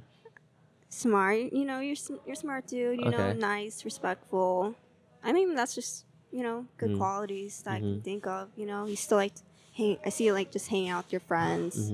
[0.89, 1.51] smart.
[1.53, 2.99] You know, you're you're smart dude.
[2.99, 4.75] You know, nice, respectful.
[5.23, 6.97] I mean, that's just you know good Mhm.
[6.97, 8.03] qualities that I can Mhm.
[8.03, 8.49] think of.
[8.55, 9.41] You know, you still like to
[9.75, 9.97] hang.
[10.05, 11.91] I see you like just hanging out with your friends.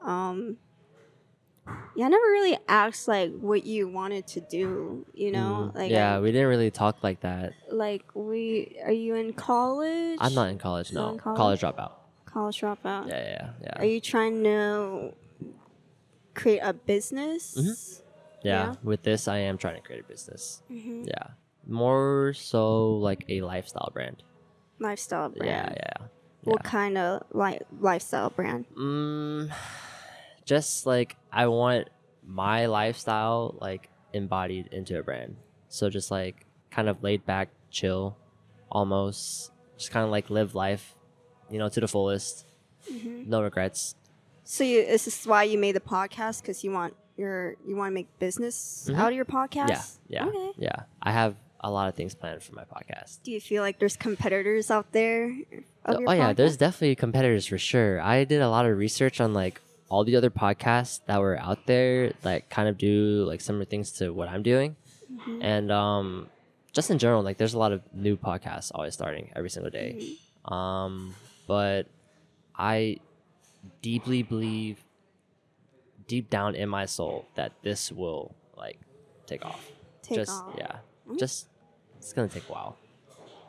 [0.00, 0.08] Mm-hmm.
[0.10, 0.56] um
[1.96, 5.94] yeah i never really asked like what you wanted to do you know like Mm-hmm.
[5.94, 7.52] yeah, I- we didn't really talk like that.
[7.70, 10.92] like we are you in college I'm not in college.
[10.92, 11.36] No, in college?
[11.36, 11.60] college?
[11.60, 11.92] dropout.
[12.24, 13.72] college dropout Yeah, yeah, yeah.
[13.78, 15.14] are you trying to
[16.34, 18.00] create a business Mhm.
[18.42, 18.74] yeah, yeah?
[18.82, 20.62] with this, I am trying to create a business.
[20.68, 21.34] hmm Yeah,
[21.66, 24.22] more so like a lifestyle brand.
[24.78, 26.06] lifestyle brand Yeah, yeah.
[26.44, 29.50] what kind of like lifestyle brand Mm,
[30.48, 31.88] just like I want
[32.24, 35.36] my lifestyle like embodied into a brand.
[35.68, 38.16] So just like kind of laid back, chill,
[38.70, 40.94] almost just kind of like live life,
[41.50, 42.46] you know, to the fullest.
[42.90, 43.26] Mhm.
[43.26, 43.94] No regrets.
[44.44, 47.90] so you, is this why you made the podcast because you want your you want
[47.90, 48.96] to make business Mhm.
[48.96, 50.78] out of your podcast Yeah, yeah, okay yeah.
[51.02, 53.20] I have a lot of things planned for my podcast.
[53.24, 55.24] do you feel like there's competitors out there
[55.84, 58.00] of oh your yeah, there's definitely competitors for sure.
[58.00, 61.66] I did a lot of research on like all the other podcasts that were out
[61.66, 64.76] there that kind of do like similar things to what I'm doing.
[65.12, 65.38] Mhm.
[65.42, 66.28] And um
[66.72, 70.16] just in general, like there's a lot of new podcasts always starting every single day.
[70.46, 70.52] Mhm.
[70.52, 71.14] Um
[71.46, 71.86] but
[72.56, 72.98] I
[73.82, 74.84] deeply believe
[76.06, 78.78] deep down in my soul that this will like
[79.26, 79.70] take off.
[80.02, 80.54] Take just off.
[80.56, 80.76] yeah.
[81.08, 81.18] Mm.
[81.18, 81.48] Just
[81.98, 82.76] it's gonna take a while.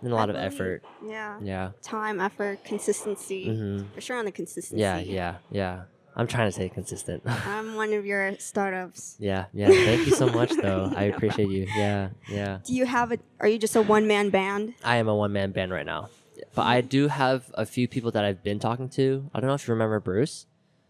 [0.01, 0.83] And a lot of believe- effort.
[1.05, 1.39] Yeah.
[1.41, 1.71] Yeah.
[1.81, 3.45] Time, effort, consistency.
[3.53, 4.79] hmm For sure on the consistency.
[4.81, 5.83] Yeah, yeah, yeah.
[6.15, 7.23] I'm trying to stay consistent.
[7.25, 9.15] I'm one of your startups.
[9.19, 9.67] yeah, yeah.
[9.69, 10.91] Thank you so much, though.
[10.95, 11.67] I appreciate you.
[11.75, 12.59] Yeah, yeah.
[12.63, 13.17] Do you have a?
[13.39, 14.73] Are you just a one man band?
[14.83, 16.09] I am a one man band right now,
[16.55, 19.29] but I do have a few people that I've been talking to.
[19.33, 20.45] I don't know if you remember Bruce.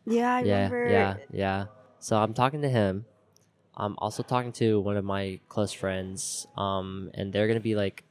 [0.06, 0.90] Yeah, I yeah, remember.
[0.90, 1.66] yeah, yeah.
[2.00, 3.06] So I'm talking to him.
[3.76, 6.48] I'm also talking to one of my close friends.
[6.58, 8.04] Um, and they're gonna be like,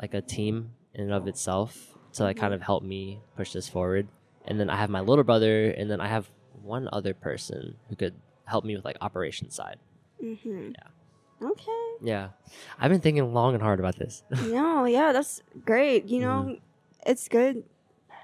[0.00, 3.68] like a team in and of itself to like kind of help me push this
[3.68, 4.08] forward.
[4.46, 6.30] And then I have my little brother, and then I have
[6.62, 9.78] one other person who could help me with like operations side.
[10.22, 10.70] Mm-hmm.
[10.72, 11.48] Yeah.
[11.50, 11.88] Okay.
[12.04, 12.28] Yeah,
[12.78, 14.22] I've been thinking long and hard about this.
[14.42, 16.06] no, yeah, that's great.
[16.06, 17.10] You know, Mm-hmm.
[17.10, 17.64] it's good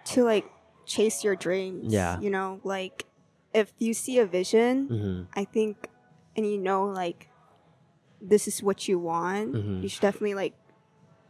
[0.07, 0.47] to like
[0.87, 1.93] chase your dreams.
[1.93, 2.19] Yeah.
[2.21, 3.05] You know, like
[3.55, 5.89] if you see a vision, hmm I think,
[6.37, 7.29] and you know, like
[8.21, 9.83] this is what you want, Mhm.
[9.83, 10.55] you should definitely like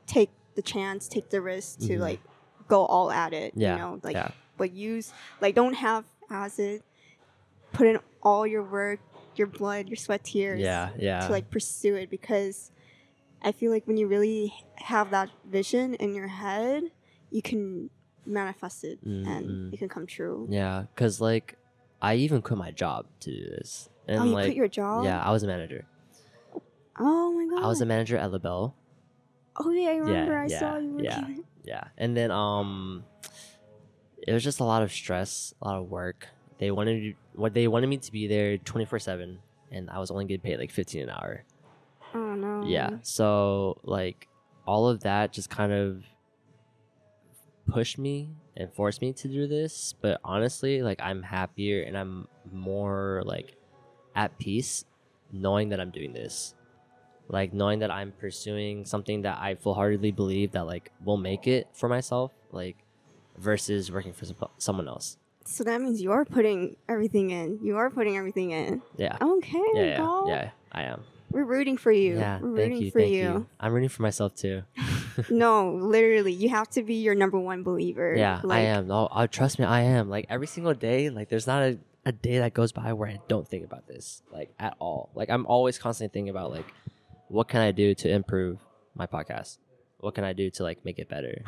[0.07, 2.01] take the chance, take the risk to Mhm.
[2.01, 2.21] like
[2.67, 3.53] go all at it.
[3.57, 4.31] Yeah, You know, like yeah.
[4.59, 6.83] But use like don't have as it.
[7.73, 9.01] Put in all your work,
[9.37, 10.61] your blood, your sweat, tears.
[10.61, 11.27] Yeah, yeah.
[11.27, 12.71] To like pursue it because
[13.41, 16.85] I feel like when you really have that vision in your head,
[17.31, 17.91] you can
[18.27, 20.47] manifest it Mm, and it can come true.
[20.51, 21.57] Yeah, because like
[22.03, 23.89] I even quit my job to do this.
[24.07, 25.05] And oh, you like, quit your job?
[25.05, 25.85] yeah, I was a manager.
[26.99, 27.65] Oh my god.
[27.65, 28.75] I was a manager at LaBelle.
[29.57, 30.33] Oh yeah, I remember.
[30.33, 31.05] Yeah, I yeah, saw you working.
[31.05, 31.29] yeah.
[31.65, 33.05] Yeah, and then um,
[34.29, 36.29] it was just a lot of stress, a lot of work.
[36.59, 39.39] They wanted what they wanted me to be there twenty four seven,
[39.71, 41.45] and I was only getting paid like fifteen an hour.
[42.15, 42.65] Oh no.
[42.67, 44.29] Yeah, so like
[44.67, 46.05] all of that just kind of
[47.67, 49.95] pushed me and forced me to do this.
[50.01, 53.57] But honestly, like I'm happier and I'm more like
[54.15, 54.85] at peace
[55.33, 56.55] knowing that I'm doing this.
[57.29, 61.47] Like knowing that I'm pursuing something that I full heartedly believe that like will make
[61.47, 62.77] it for myself, like
[63.39, 64.27] versus working for
[64.59, 65.17] someone else.
[65.45, 67.59] So that means you're putting everything in.
[67.63, 68.83] You are putting everything in.
[68.97, 69.17] Yeah.
[69.21, 70.25] Okay, Yeah, yeah, girl.
[70.29, 71.03] yeah, I am.
[71.31, 72.17] We're rooting for you.
[72.19, 73.21] Yeah, We're thank rooting you, for thank you.
[73.23, 73.47] you.
[73.61, 74.63] I'm rooting for myself too.
[75.31, 78.15] no, literally, you have to be your number one believer.
[78.17, 78.87] Yeah, I am.
[78.89, 80.09] No, uh, trust me, I am.
[80.11, 83.19] Like every single day, like there's not a, a day that goes by where I
[83.29, 85.11] don't think about this, like at all.
[85.15, 86.67] Like I'm always constantly thinking about like,
[87.29, 88.59] what can I do to improve
[88.95, 89.59] my podcast?
[89.99, 91.43] What can I do to like make it better?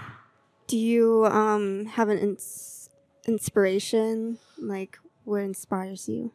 [0.70, 2.90] Do you um have an ins-
[3.26, 4.38] inspiration?
[4.56, 6.30] Like, what inspires you?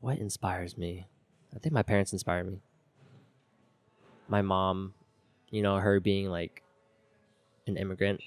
[0.00, 1.06] What inspires me?
[1.54, 2.62] I think my parents inspire me.
[4.26, 4.94] My mom,
[5.50, 6.64] you know, her being like
[7.68, 8.22] an immigrant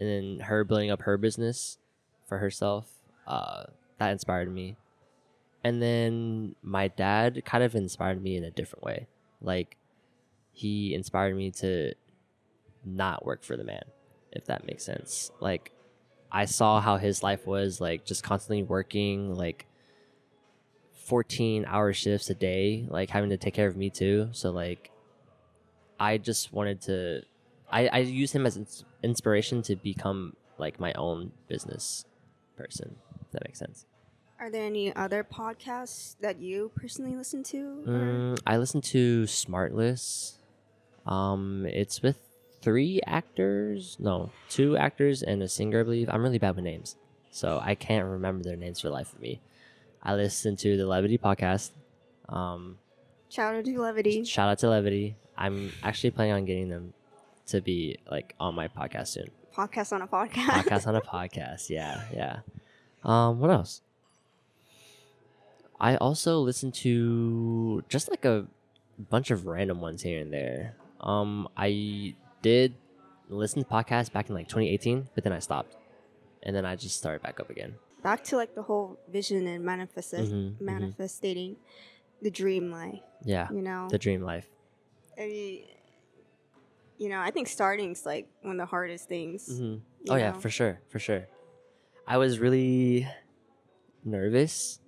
[0.00, 1.76] and then her building up her business
[2.26, 2.88] for herself,
[3.26, 3.64] uh,
[3.98, 4.76] that inspired me.
[5.62, 9.08] And then my dad kind of inspired me in a different way.
[9.42, 9.76] Like
[10.52, 11.92] he inspired me to
[12.82, 13.82] not work for the man,
[14.32, 15.30] if that makes sense.
[15.40, 15.72] Like
[16.30, 19.66] I saw how his life was like just constantly working like
[21.04, 24.28] 14 hour shifts a day, like having to take care of me too.
[24.32, 24.90] So like
[25.98, 27.22] I just wanted to
[27.70, 32.04] I I use him as inspiration to become like my own business
[32.56, 32.96] person.
[33.20, 33.86] If that makes sense.
[34.38, 37.82] Are there any other podcasts that you personally listen to?
[37.86, 40.34] Mm, I listen to Smartless.
[41.06, 42.18] Um, it's with
[42.66, 43.96] three actors.
[44.00, 46.08] No, two actors and a singer, I believe.
[46.10, 46.96] I'm really bad with names,
[47.30, 49.40] so I can't remember their names for the life of me.
[50.02, 51.70] I listen to the Levity podcast.
[52.28, 52.78] Um,
[53.28, 54.24] Shout out to Levity.
[54.24, 55.14] shout out to Levity.
[55.38, 56.92] I'm actually planning on getting them
[57.46, 59.30] to be like on my podcast soon.
[59.54, 60.46] Podcast on a podcast.
[60.64, 61.70] podcast on a podcast.
[61.70, 62.38] Yeah, yeah.
[63.04, 63.80] Um, what else?
[65.78, 68.46] I also listen to just like a
[68.98, 70.74] bunch of random ones here and there.
[71.00, 72.14] Um, I
[72.46, 72.74] did
[73.28, 75.76] listen to podcasts back in like 2018, but then I stopped,
[76.44, 77.74] and then I just started back up again.
[78.04, 80.94] Back to like the whole vision and manifest- Mhm, mhm.
[82.22, 83.02] the dream life.
[83.24, 84.46] Yeah, You know, the dream life.
[85.18, 85.64] I mean,
[86.98, 89.40] you know, I think starting's like one of the hardest things.
[89.58, 91.26] hmm you Oh yeah, for sure, for sure.
[92.06, 93.08] I was really
[94.04, 94.78] nervous,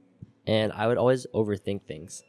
[0.47, 2.23] and I would always overthink things,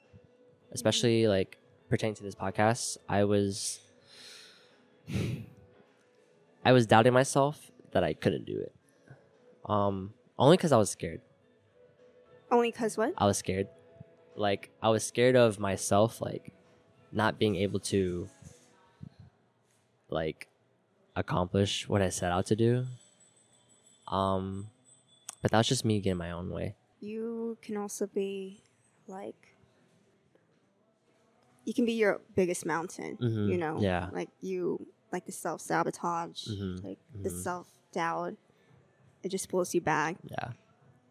[0.71, 2.97] especially like pertaining to this podcast.
[3.07, 3.79] I was,
[6.65, 8.73] I was doubting myself that I couldn't do it.
[9.65, 11.21] Um, only because I was scared.
[12.51, 13.13] Only because what?
[13.17, 13.67] I was scared.
[14.35, 16.53] Like I was scared of myself, like
[17.11, 18.29] not being able to,
[20.09, 20.47] like,
[21.15, 22.85] accomplish what I set out to do.
[24.07, 24.67] Um,
[25.41, 26.75] but that was just me getting my own way.
[26.99, 28.61] You can also be
[29.07, 29.55] like,
[31.65, 33.17] you can be your biggest mountain.
[33.21, 34.09] Mhm, You know, yeah.
[34.11, 37.43] like you like the self sabotage, Mhm, like the mhm.
[37.43, 38.35] self doubt.
[39.23, 40.15] It just pulls you back.
[40.23, 40.51] Yeah.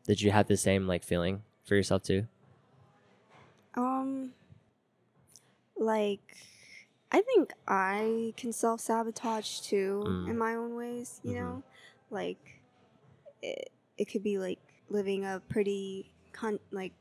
[0.07, 2.27] Did you have the same like feeling for yourself too?
[3.75, 4.33] Um,
[5.77, 6.37] like,
[7.13, 10.29] I think I can self sabotage too Mm.
[10.31, 11.21] in my own ways.
[11.23, 11.41] You Mhm.
[11.41, 11.63] know,
[12.11, 12.61] like
[13.43, 14.59] it, it could be like
[14.89, 16.93] living a pretty con- like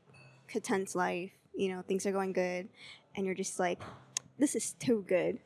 [0.46, 1.32] content life.
[1.54, 2.68] You know, things are going good,
[3.16, 3.80] and you're just like,
[4.38, 5.40] this is too good,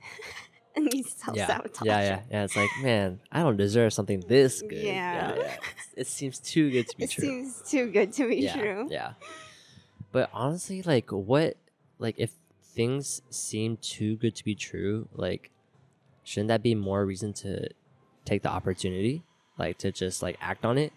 [0.76, 1.46] and you self yeah.
[1.46, 1.86] sabotage.
[1.86, 2.44] Yeah, yeah, yeah.
[2.44, 4.82] It's like, man, I don't deserve something this good.
[4.82, 5.34] Yeah.
[5.36, 5.56] yeah.
[5.96, 7.24] It seems too good to be It true.
[7.24, 8.88] It seems too good to be yeah, true.
[8.90, 9.12] Yeah.
[10.12, 11.56] But honestly, like what
[11.98, 12.32] like if
[12.62, 15.50] things seem too good to be true, like
[16.24, 17.68] shouldn't that be more reason to
[18.24, 19.22] take the opportunity?
[19.58, 20.92] Like to just like act on it?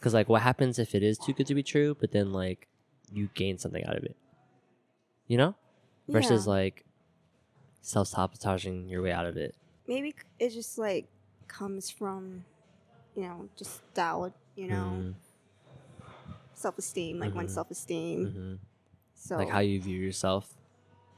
[0.00, 2.68] Cuz like what happens if it is too good to be true, but then like
[3.12, 4.16] you gain something out of it?
[5.26, 5.54] You know?
[6.08, 6.52] Versus Yeah.
[7.82, 9.54] Like self-sabotaging your way out of it.
[9.88, 11.06] maybe it just like
[11.48, 12.44] comes from
[13.16, 15.14] you know just doubt you know Mm,
[16.54, 17.50] self-esteem like one Mhm.
[17.50, 18.58] self-esteem mhm.
[19.14, 20.54] so Like how you view yourself.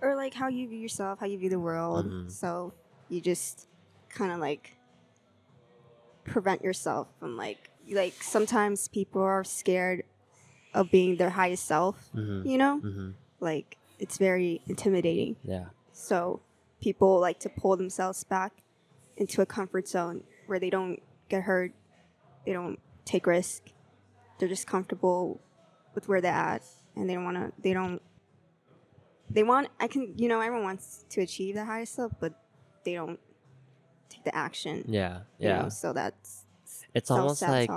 [0.00, 2.30] or like how you view yourself how you view the world Mhm.
[2.30, 2.72] so
[3.08, 3.66] you just
[4.08, 4.76] kind of like
[6.24, 10.04] prevent yourself from like like sometimes people are scared
[10.72, 12.10] of being their highest self.
[12.14, 12.46] Mhm.
[12.46, 13.10] You know, hmm
[13.40, 15.36] like it's very intimidating.
[15.44, 15.66] Yeah.
[15.92, 16.40] So
[16.84, 18.52] people like to pull themselves back
[19.16, 21.72] into a comfort zone where they don't get hurt,
[22.44, 23.62] they don't take risk.
[24.38, 25.40] They're just comfortable
[25.94, 26.62] with where they're at,
[26.94, 27.52] and they don't want to.
[27.62, 28.02] They don't.
[29.30, 29.68] They want.
[29.80, 30.12] I can.
[30.18, 32.34] You know, everyone wants to achieve the highest self, but
[32.84, 33.18] they don't
[34.10, 34.84] take the action.
[34.86, 35.20] Yeah.
[35.38, 35.62] you Yeah.
[35.62, 36.44] know, so that's
[36.92, 37.70] It's almost like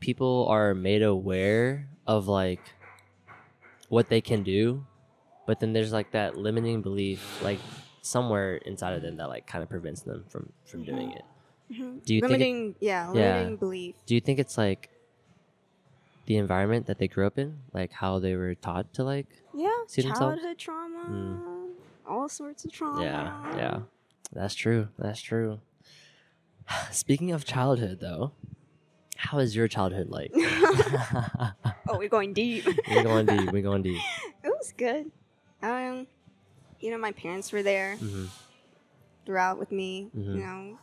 [0.00, 2.62] people are made aware of like
[3.88, 4.86] what they can do,
[5.46, 7.60] but then there's like that limiting belief, like
[8.04, 11.22] somewhere inside of them that like kind of prevents them from from doing it.
[11.72, 12.04] Mhm.
[12.04, 12.24] Do you think?
[12.24, 12.74] It, limiting.
[12.80, 13.36] yeah, Yeah.
[13.36, 13.94] limiting belief.
[14.04, 14.90] do you think it's like
[16.26, 19.26] the environment that they grew up in, like how they were taught to like?
[19.54, 20.36] Yeah, See themselves?
[20.36, 21.70] childhood trauma, Mm.
[22.06, 23.02] all sorts of trauma.
[23.02, 23.56] Yeah.
[23.56, 23.78] Yeah.
[24.32, 24.88] That's true.
[24.98, 25.60] That's true.
[26.90, 28.32] Speaking of childhood, though,
[29.16, 30.32] how is your childhood like?
[31.88, 32.64] Oh, we're going deep.
[32.90, 33.52] we're going deep.
[33.52, 34.00] We're going deep.
[34.42, 35.10] It was good.
[35.62, 36.06] Um,
[36.84, 38.26] you know, my parents were there hmm
[39.24, 40.10] throughout with me.
[40.14, 40.34] Mhm.
[40.36, 40.78] You know,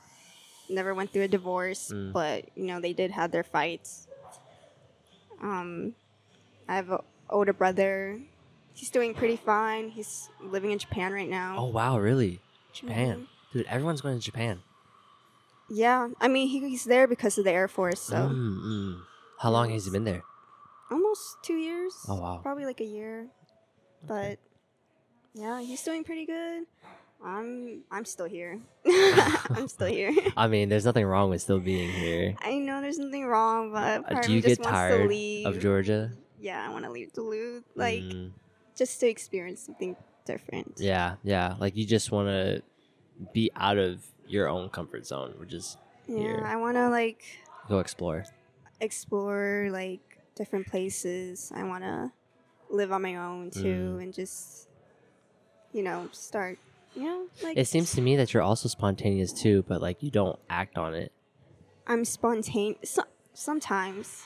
[0.67, 2.11] never went through a divorce, Mm.
[2.13, 4.07] but you know, they did have their fights.
[5.41, 5.93] Um,
[6.67, 6.99] I have an
[7.29, 8.19] older brother.
[8.73, 9.89] He's doing pretty fine.
[9.89, 11.55] He's living in Japan right now.
[11.59, 12.41] Oh wow, really?
[12.73, 13.53] Japan, Mhm.
[13.53, 13.65] dude.
[13.67, 14.63] Everyone's going to Japan.
[15.69, 18.01] Yeah, I mean, he, he's there because of the Air Force.
[18.01, 19.01] So Mm, mm.
[19.39, 20.23] How long has he been there?
[20.89, 21.93] almost two years.
[22.09, 22.39] Oh, wow.
[22.43, 23.27] Probably like a year.
[24.05, 24.39] But
[25.33, 26.63] yeah, he's doing pretty good.
[27.23, 28.59] I'm I'm still here.
[28.85, 30.15] I'm still here.
[30.35, 32.35] I mean, there's nothing wrong with still being here.
[32.41, 35.09] I know there's nothing wrong, but Uh, part do you just get wants to tired
[35.09, 35.45] leave.
[35.45, 36.11] of Georgia?
[36.39, 38.31] Yeah, I want to leave Duluth, like Mm,
[38.75, 40.73] just to experience something different.
[40.79, 41.55] yeah, yeah.
[41.59, 42.63] Like you just want to
[43.33, 45.77] be out of your own comfort zone, which is
[46.07, 46.43] Yeah, Here.
[46.43, 47.21] I want to like
[47.69, 48.25] go explore.
[48.79, 50.01] explore like
[50.35, 51.51] different places.
[51.53, 52.11] I want to
[52.71, 54.03] live on my own too, Mm.
[54.03, 54.67] and just
[55.73, 56.57] you know start.
[56.95, 60.11] You know, like It seems to me that you're also spontaneous too, but like you
[60.11, 61.13] don't act on it.
[61.87, 62.89] I'm spontaneous.
[62.91, 63.03] So,
[63.33, 64.23] sometimes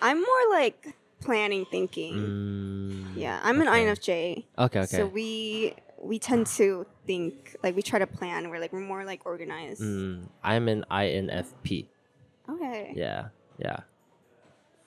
[0.00, 2.14] I'm more like planning, thinking.
[2.14, 3.66] Mm, Yeah, I'm an.
[3.66, 4.44] INFJ.
[4.58, 4.86] Okay, okay.
[4.86, 8.50] So we we tend to think like we try to plan.
[8.50, 9.80] We're like we're more like organized.
[9.80, 11.86] Mm, I'm an INFP.
[12.48, 12.92] Okay.
[12.94, 13.28] Yeah,
[13.58, 13.80] yeah.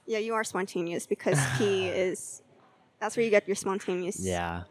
[0.06, 2.43] Yeah, you are spontaneous because P is
[2.99, 4.64] that's where you get your spontaneous Yeah.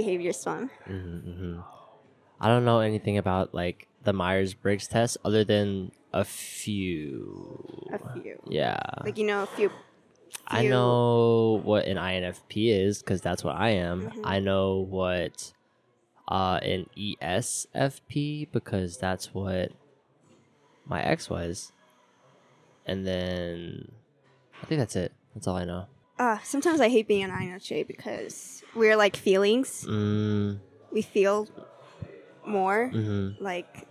[0.00, 0.70] Behaviors from.
[0.86, 1.56] hmm hmm
[2.40, 7.90] I don't know anything about like the Myers Briggs test other than a few.
[7.92, 8.38] A few.
[8.48, 8.78] Yeah.
[9.04, 9.70] Like you know, a few.
[10.46, 14.08] I know what an INFP is because that's what I am.
[14.08, 14.20] Mhm.
[14.24, 15.52] I know what
[16.28, 19.72] uh, an ESFP because that's what
[20.86, 21.72] my ex was.
[22.86, 23.92] And then
[24.62, 25.12] I think that's it.
[25.34, 25.86] That's all I know.
[26.18, 29.86] Uh, sometimes I hate being an INFJ because we're like feelings.
[29.88, 30.58] Mm,
[30.92, 31.48] We feel
[32.46, 32.88] more.
[32.88, 33.86] hmm Like,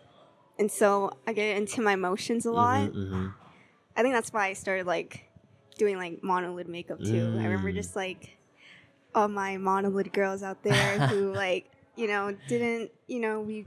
[0.59, 2.89] and so I get into my emotions a lot.
[2.89, 3.28] hmm
[3.95, 5.23] I think that's why I started like
[5.78, 7.38] doing like monolid makeup too.
[7.39, 7.75] I remember Mm.
[7.75, 8.38] just like
[9.15, 13.65] all my monolid girls out there who like you know didn't you know we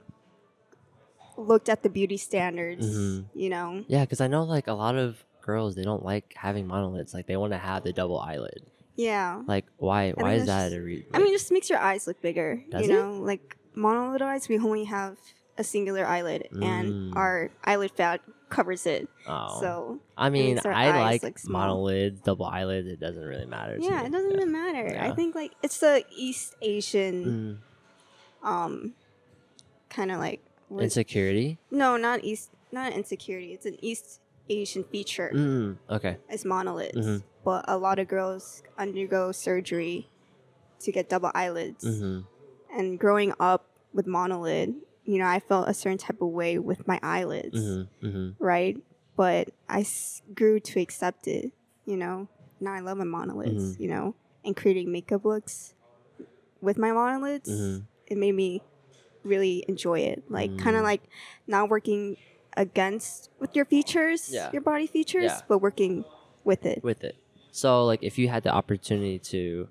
[1.36, 2.86] looked at the beauty standards.
[2.86, 3.24] Mhm.
[3.34, 6.66] You know, Yeah, because I know like a lot of girls they don't like having
[6.66, 7.12] monolids.
[7.14, 8.62] Like they want to have the double eyelid.
[8.96, 9.42] yeah.
[9.46, 10.10] Like why?
[10.12, 11.06] Why is that a reason?
[11.14, 12.62] I mean, it just makes your eyes look bigger.
[12.70, 13.00] Does you it?
[13.02, 15.16] know, like monolid eyes, we only have
[15.58, 16.64] a singular eyelid, Mm.
[16.64, 19.08] and our eyelid fat covers it.
[19.28, 19.60] oh.
[19.60, 22.88] So I mean, I like monolids, double eyelids.
[22.88, 23.76] It doesn't really matter.
[23.78, 24.98] yeah, it doesn't even matter.
[25.00, 27.60] I think like it's the East Asian.
[28.42, 28.48] Mm.
[28.48, 28.94] um
[29.90, 30.40] kind of like
[30.78, 31.58] Insecurity.
[31.70, 34.20] no not east not insecurity it's an east
[34.50, 35.78] asian feature Mm.
[35.88, 36.16] Okay.
[36.28, 37.22] it's monolids Mhm.
[37.44, 40.10] but a lot of girls undergo surgery
[40.80, 42.20] to get double eyelids hmm
[42.76, 44.74] and growing up with monolid
[45.04, 48.76] you know i felt a certain type of way with my eyelids hmm hmm right
[49.16, 51.52] but i s- grew to accept it
[51.86, 52.28] you know
[52.60, 53.80] now i love my monolids Mhm.
[53.80, 55.74] you know and creating makeup looks
[56.60, 57.86] with my monolids Mhm.
[58.06, 58.62] it made me
[59.24, 60.90] really enjoy it like kind of Mm.
[60.90, 61.02] like
[61.46, 62.16] not working
[62.56, 64.50] against with your features Yeah.
[64.52, 65.40] your body features Yeah.
[65.48, 66.04] but working
[66.44, 67.16] with it With it.
[67.52, 69.68] So, like, if you had the opportunity to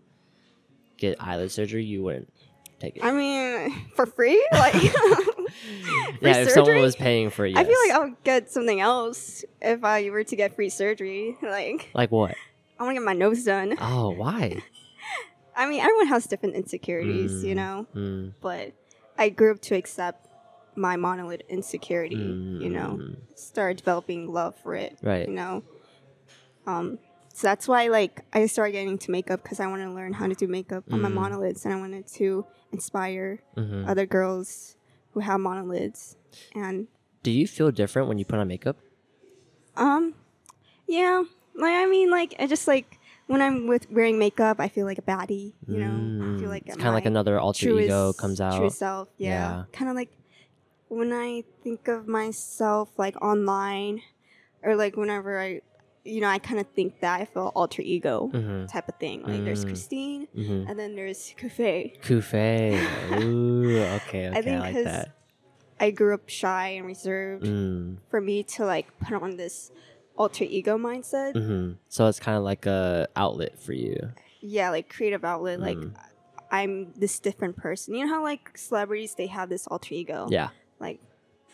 [0.97, 2.31] get eyelid surgery, you wouldn't
[2.79, 3.03] take it.
[3.03, 4.73] i mean for free like
[6.21, 9.43] yeah, if someone was paying for it, i feel like i would get something else
[9.61, 12.35] if i were to get free surgery like like what?
[12.79, 14.61] i want to get my nose done Oh, why?
[15.57, 17.57] i mean everyone has different insecurities you Mm.
[17.57, 18.33] know Mm.
[18.41, 18.71] but
[19.17, 20.28] I grew up to accept
[20.79, 22.15] my monolid insecurity,
[22.63, 23.15] you know, Mm.
[23.35, 25.27] started developing love for it, Right.
[25.27, 25.63] you know.
[26.65, 26.99] Um,
[27.33, 30.27] so that's why like I started getting into makeup because I want to learn how
[30.27, 31.15] to do makeup on my Mm.
[31.19, 34.75] monolids, and I wanted to inspire hmm other girls
[35.11, 36.15] who have monolids.
[36.55, 36.87] And
[37.23, 38.77] Do you feel different when you put on makeup?
[39.75, 40.13] um,
[40.87, 41.23] yeah,
[41.55, 44.97] like I mean, like I just like when I'm with wearing makeup, I feel like
[44.97, 45.53] a baddie.
[45.67, 46.55] You know, I feel Mm.
[46.55, 48.57] like it's kind of like another alter truest, ego comes out.
[48.59, 49.29] True self, yeah.
[49.29, 49.63] Yeah.
[49.71, 50.09] Kind of like
[50.89, 54.01] when I think of myself like online,
[54.63, 55.61] or like whenever I,
[56.03, 59.23] you know, I kind of think that I feel alter ego hmm type of thing.
[59.23, 59.67] Like there's Mm.
[59.67, 61.99] Christine, hmm and then there's Coufe.
[62.01, 62.33] Coufe.
[63.23, 65.15] Ooh, okay, okay, I, think like 'cause that.
[65.79, 67.45] I grew up shy and reserved.
[67.45, 67.97] Mm.
[68.09, 69.71] For me to like put on this
[70.17, 74.11] alter ego mindset, hmm So it's kind of like a outlet for you.
[74.41, 75.77] yeah, like creative outlet, like.
[75.77, 75.93] Mm.
[76.51, 77.93] I'm this different person.
[77.93, 80.25] You know how like celebrities they have this alter ego.
[80.31, 80.49] Yeah,
[80.79, 80.99] Like,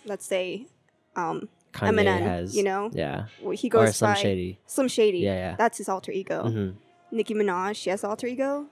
[0.06, 0.68] let's say,
[1.16, 2.56] um, Kanye Eminem, has.
[2.56, 2.90] you know?
[2.94, 4.60] Yeah, he or goes Slim by Shady.
[4.66, 5.20] Slim Shady.
[5.20, 5.56] Yeah, yeah.
[5.58, 6.44] That's his alter ego.
[6.50, 6.70] hmm
[7.12, 8.68] Nicki Minaj, she has alter ego.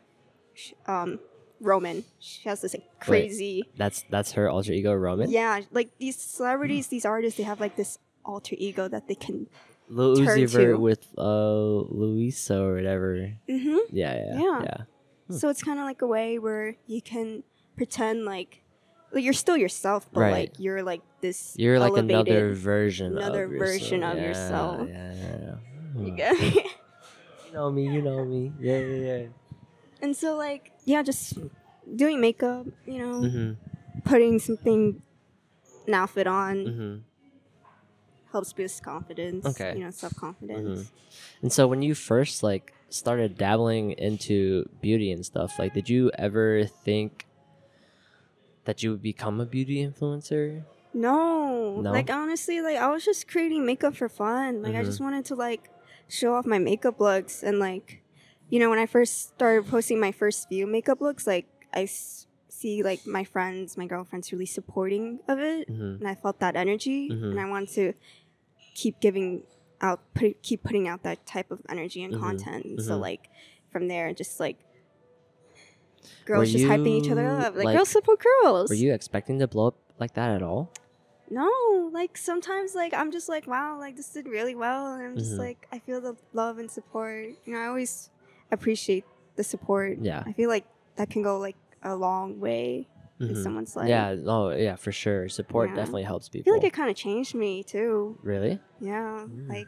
[0.53, 1.19] Sh- Um,
[1.59, 3.63] Roman, she has this like, crazy.
[3.77, 5.29] That's that's her alter ego, Roman.
[5.31, 9.47] Yeah, like these celebrities, these artists, they have like this alter ego that they can.
[9.89, 10.79] Lil turn Uzi Vert to.
[10.79, 13.33] with uh Luisa or whatever.
[13.47, 14.61] hmm Yeah, yeah, Yeah.
[14.63, 14.77] yeah.
[15.27, 15.35] Hmm.
[15.37, 17.43] So it's kind of like a way where you can
[17.77, 18.62] pretend like
[19.15, 20.31] you're still yourself, but Right.
[20.31, 21.53] like you're like this.
[21.57, 23.17] You're like another version.
[23.17, 24.11] another of version yourself.
[24.13, 24.87] of Yeah, yourself.
[24.89, 26.03] Yeah, yeah, yeah.
[26.03, 26.65] You get me?
[27.47, 27.85] You know me.
[27.87, 28.51] You know me.
[28.59, 29.25] Yeah, yeah, yeah.
[30.01, 31.37] and so like yeah, just
[31.95, 33.51] doing makeup, you know, hmm
[34.05, 35.01] putting something,
[35.87, 36.95] an outfit on hmm
[38.31, 39.45] helps boost confidence.
[39.45, 39.73] Okay.
[39.77, 40.91] you know, self confidence.
[41.43, 46.09] And so when you first like started dabbling into beauty and stuff, like did you
[46.17, 47.27] ever think
[48.65, 50.63] that you would become a beauty influencer?
[50.93, 51.91] No, No?
[51.91, 54.61] like honestly, like I was just creating makeup for fun.
[54.61, 54.85] Like I Mhm.
[54.85, 55.69] just wanted to like
[56.07, 58.03] show off my makeup looks and like,
[58.49, 62.27] you know, when I first started posting my first few makeup looks, like I s-
[62.47, 66.55] see like my friends, my girlfriends really supporting of it, hmm and I felt that
[66.55, 67.31] energy, Mhm.
[67.31, 67.93] and I wanted to
[68.75, 69.43] keep giving
[69.81, 72.19] out, put, keep putting out that type of energy and Mhm.
[72.19, 72.81] content.
[72.81, 73.01] So Mhm.
[73.01, 73.29] like
[73.71, 74.59] from there, just like
[76.25, 78.69] girls Were just hyping each other up, like, like- girls support girls.
[78.69, 80.71] Were you expecting to blow up like that at all?
[81.29, 81.49] No,
[81.91, 85.33] like sometimes like I'm just like wow, like this did really well, and I'm just
[85.33, 85.39] Mhm.
[85.39, 87.25] like I feel the love and support.
[87.45, 88.09] You know, I always
[88.51, 89.97] appreciate the support.
[90.01, 90.23] Yeah.
[90.25, 92.87] I feel like that can go like a long way
[93.19, 93.43] in Mhm.
[93.43, 93.87] someone's life.
[93.89, 94.15] yeah.
[94.27, 95.27] Oh, yeah, for sure.
[95.29, 95.75] Support Yeah.
[95.77, 96.43] definitely helps people.
[96.43, 98.17] I feel like it kind of changed me too.
[98.21, 98.59] really?
[98.79, 99.49] Yeah, Mm.
[99.49, 99.67] like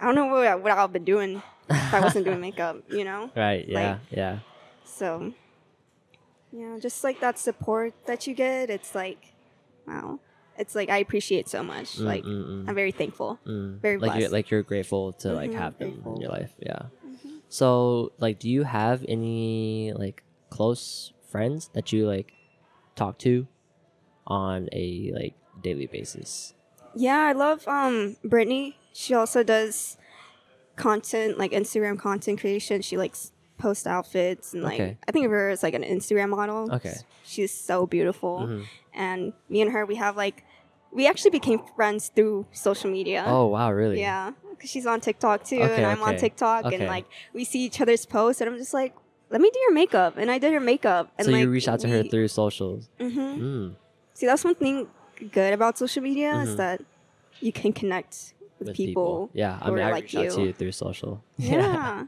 [0.00, 2.78] I don't know what I, what I've been doing if I wasn't doing makeup.
[2.88, 3.68] You know, Right.
[3.68, 3.90] Yeah.
[3.92, 4.38] Like- yeah.
[4.84, 5.32] so
[6.52, 9.34] yeah, just like that support that you get, it's like
[9.86, 10.18] wow,
[10.58, 11.96] it's like I appreciate so much.
[11.96, 13.38] Mm, Like mm, mm, I'm very thankful.
[13.46, 13.80] mm.
[13.80, 16.14] very like you're like you're grateful to like Mhm, have them grateful.
[16.16, 16.52] in your life.
[16.58, 16.82] Yeah.
[17.06, 17.40] Mhm.
[17.48, 22.32] So like, do you have any like close friends that you like
[22.96, 23.46] talk to
[24.26, 26.54] on a like daily basis?
[26.94, 28.76] Yeah, I love um Brittany.
[28.92, 29.96] She also does
[30.76, 32.82] content like Instagram content creation.
[32.82, 34.96] She likes post outfits and like Okay.
[35.06, 36.72] I think of her as like an Instagram model.
[36.78, 36.94] Okay.
[37.24, 38.34] She's so beautiful.
[38.48, 38.64] Mhm.
[38.94, 40.44] And me and her we have like
[40.92, 43.24] we actually became friends through social media.
[43.26, 44.00] Oh wow, really?
[44.00, 44.32] Yeah.
[44.58, 46.76] Cause she's on TikTok too Okay, and I'm on TikTok okay.
[46.76, 48.92] and like we see each other's posts and I'm just like
[49.30, 51.68] let me do your makeup and I did her makeup and so like you reached
[51.68, 52.88] out to her through socials.
[52.98, 53.38] Mhm.
[53.38, 53.74] Mm,
[54.14, 54.88] See, that's one thing
[55.32, 56.46] good about social media Mhm.
[56.46, 56.82] is that
[57.40, 59.30] you can connect with, with people.
[59.32, 60.46] Yeah, I mean, I like reached out to you.
[60.48, 61.22] you through social.
[61.38, 62.04] Yeah.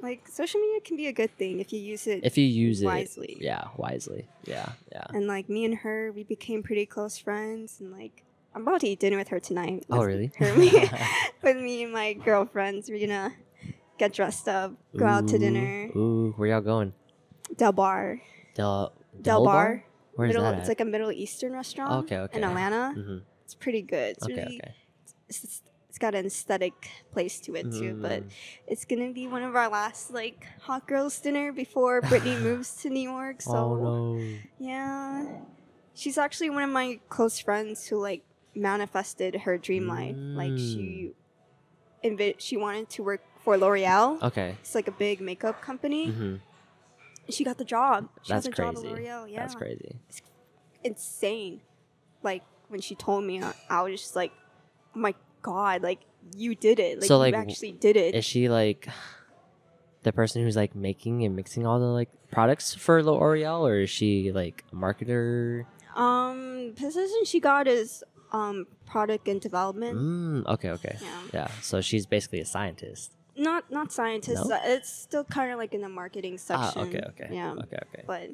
[0.00, 2.20] Like social media can be a good thing if you use it.
[2.24, 3.28] if you use Wisely.
[3.28, 4.28] it, wisely yeah, wisely.
[4.44, 5.06] Yeah, yeah.
[5.10, 7.80] and like me and her, we became pretty close friends.
[7.80, 8.22] And like,
[8.54, 9.84] I'm about to eat dinner with her tonight.
[9.90, 10.30] Oh, really?
[10.38, 10.70] Her, me,
[11.42, 12.88] with me and my girlfriends.
[12.90, 13.34] We're gonna
[13.98, 15.90] get dressed up, go out to dinner.
[15.96, 16.92] Ooh, where y'all going?
[17.54, 18.20] Delbar.
[18.54, 19.82] Del Delbar.
[20.14, 20.68] Where's Middle, that it's at?
[20.68, 22.38] like a Middle Eastern restaurant Okay, okay.
[22.38, 22.92] in Atlanta.
[22.94, 24.16] hmm It's pretty good.
[24.16, 24.74] It's Okay, really, okay.
[25.28, 25.62] It's, it's
[25.98, 26.74] got an aesthetic
[27.12, 28.30] place to it too, but Mm.
[28.66, 32.90] it's gonna be one of our last like hot girls dinner before Brittany moves to
[32.90, 33.42] New York.
[33.42, 34.36] So oh no.
[34.58, 35.26] yeah,
[35.94, 38.22] she's actually one of my close friends who like
[38.54, 40.16] manifested her dream life.
[40.16, 40.58] Like Mm.
[40.58, 41.12] she,
[42.04, 44.22] invi- she wanted to work for L'Oreal.
[44.22, 44.56] Okay.
[44.60, 46.10] It's like a big makeup company.
[46.10, 46.36] hmm
[47.28, 48.08] She got the job.
[48.22, 48.88] She That's got the job crazy.
[48.88, 49.30] at L'Oreal.
[49.30, 49.96] Yeah, That's crazy.
[50.84, 51.60] insane.
[52.22, 54.32] Like when she told me, I, I was just like,
[54.94, 55.14] "Oh my
[55.46, 55.82] god!
[55.82, 56.00] Like
[56.36, 56.98] you did it!
[57.00, 58.14] Like So, you like, actually did it.
[58.18, 58.88] Is she like
[60.02, 63.90] the person who's like making and mixing all the like products for L'Oreal, or is
[63.90, 65.64] she like a marketer?
[65.94, 69.94] Um, position she got is um product and development.
[69.96, 70.96] Mm, okay, okay.
[71.00, 71.22] Yeah.
[71.32, 71.48] Yeah.
[71.62, 73.12] So she's basically a scientist.
[73.36, 74.48] Not not scientist.
[74.48, 74.56] No?
[74.56, 76.82] uh, It's still kind of like in the marketing Ah, section.
[76.88, 77.28] okay, okay.
[77.32, 77.52] Yeah.
[77.64, 78.04] Okay, okay.
[78.06, 78.30] But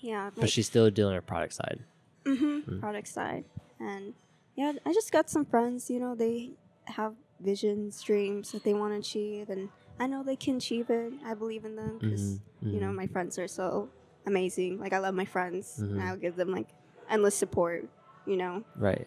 [0.00, 1.80] yeah, But she's still doing her product side.
[2.24, 3.44] Mm-hmm, product side,
[3.80, 4.12] and
[4.58, 5.88] yeah, I just got some friends.
[5.88, 6.50] You know, they
[6.86, 11.12] have visions, dreams that they want to achieve, and I know they can achieve it.
[11.24, 12.96] I believe in them because Mhm, you know mhm.
[12.96, 13.88] my friends are so
[14.26, 14.80] amazing.
[14.80, 16.02] Like I love my friends, and Mhm.
[16.02, 16.66] I'll give them like
[17.08, 17.88] endless support.
[18.26, 19.06] You know, Right.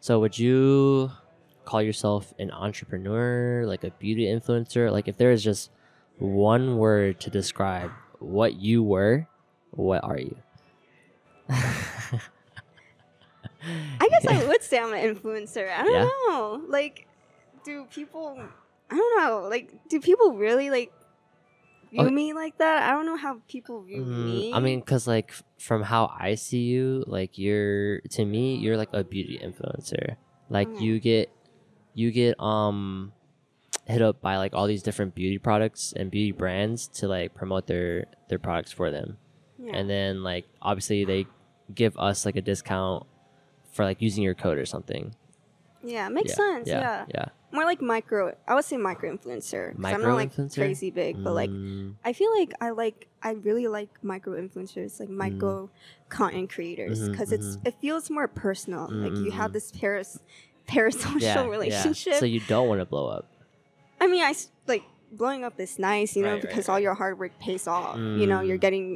[0.00, 1.10] So would you
[1.64, 4.92] call yourself an entrepreneur, like a beauty influencer?
[4.92, 5.70] Like if there is just
[6.18, 9.26] one word to describe what you were,
[9.72, 10.36] what are you?
[13.62, 15.68] I guess I would say I'm an influencer.
[15.70, 16.08] I don't Yeah?
[16.28, 16.62] know.
[16.68, 17.06] Like,
[17.64, 18.38] do people?
[18.90, 19.48] I don't know.
[19.48, 20.92] Like, do people really like
[21.90, 22.14] view Okay.
[22.14, 22.88] me like that?
[22.88, 24.50] I don't know how people view Mm, me.
[24.52, 28.90] I mean, cause like from how I see you, like you're to me, you're like
[28.92, 30.16] a beauty influencer.
[30.48, 30.80] Like Mm.
[30.80, 31.30] you get,
[31.94, 33.12] you get um,
[33.86, 37.66] hit up by like all these different beauty products and beauty brands to like promote
[37.66, 39.18] their their products for them.
[39.58, 39.74] yeah.
[39.76, 41.26] and then like obviously they
[41.74, 43.04] give us like a discount
[43.78, 45.14] for like using your code or something.
[45.84, 46.66] yeah, makes yeah, sense.
[46.68, 47.04] Yeah, Yeah.
[47.14, 47.24] yeah.
[47.52, 48.34] more like micro.
[48.48, 49.64] I would say micro influencer.
[49.76, 50.54] 'cause I'm not like Micro-influencer?
[50.62, 54.98] crazy big, but like Mm, I feel like I like I really like micro influencers,
[54.98, 55.70] like micro
[56.08, 58.88] content creators, because it's it feels more personal.
[58.90, 59.54] Like you have Mm.
[59.54, 60.18] this paras
[60.66, 62.14] parasocial yeah, relationship.
[62.14, 63.24] So you don't want to blow up.
[64.00, 64.34] I mean, I
[64.66, 67.66] like blowing up is nice, you know, Right, right, because all your hard work pays
[67.68, 67.96] off.
[67.96, 68.66] You know, you're Mm.
[68.66, 68.86] getting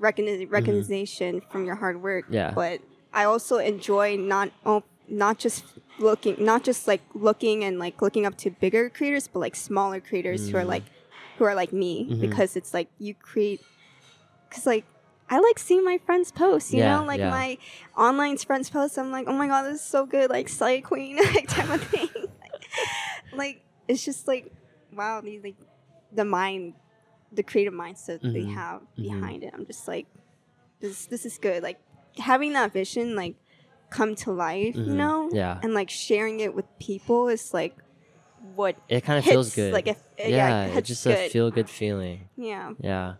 [0.00, 2.24] recogni- recognition from your hard work.
[2.30, 2.52] Yeah.
[2.54, 2.80] But
[3.12, 5.64] I also enjoy not oh, not just
[5.98, 10.00] looking, not just like looking and like looking up to bigger creators, but like smaller
[10.00, 10.68] creators who are Mm.
[10.68, 10.84] like
[11.36, 12.20] who are like me Mhm.
[12.20, 13.60] because it's like you create
[14.48, 14.84] because like.
[15.30, 17.28] I like seeing my friends post, you Yeah, know, like yeah.
[17.28, 17.58] my
[17.94, 18.96] online friends post.
[18.98, 21.82] I'm like, oh my god, this is so good, like slay queen, like type of
[21.82, 22.08] thing.
[23.32, 24.50] like it's just like
[24.92, 25.56] wow the like
[26.12, 26.72] the mind
[27.30, 29.02] the creative mindset they Mhm, have mhm.
[29.02, 30.06] behind it i'm just like
[30.80, 31.78] this this is good like
[32.18, 33.36] having that vision like
[33.90, 35.58] come to life you Mhm, know yeah.
[35.62, 37.76] and like sharing it with people is like
[38.54, 39.72] what It kind of hits, feels good.
[39.72, 41.16] like if yeah, yeah, it it's just good.
[41.16, 42.28] a feel good feeling.
[42.36, 43.14] yeah Yeah,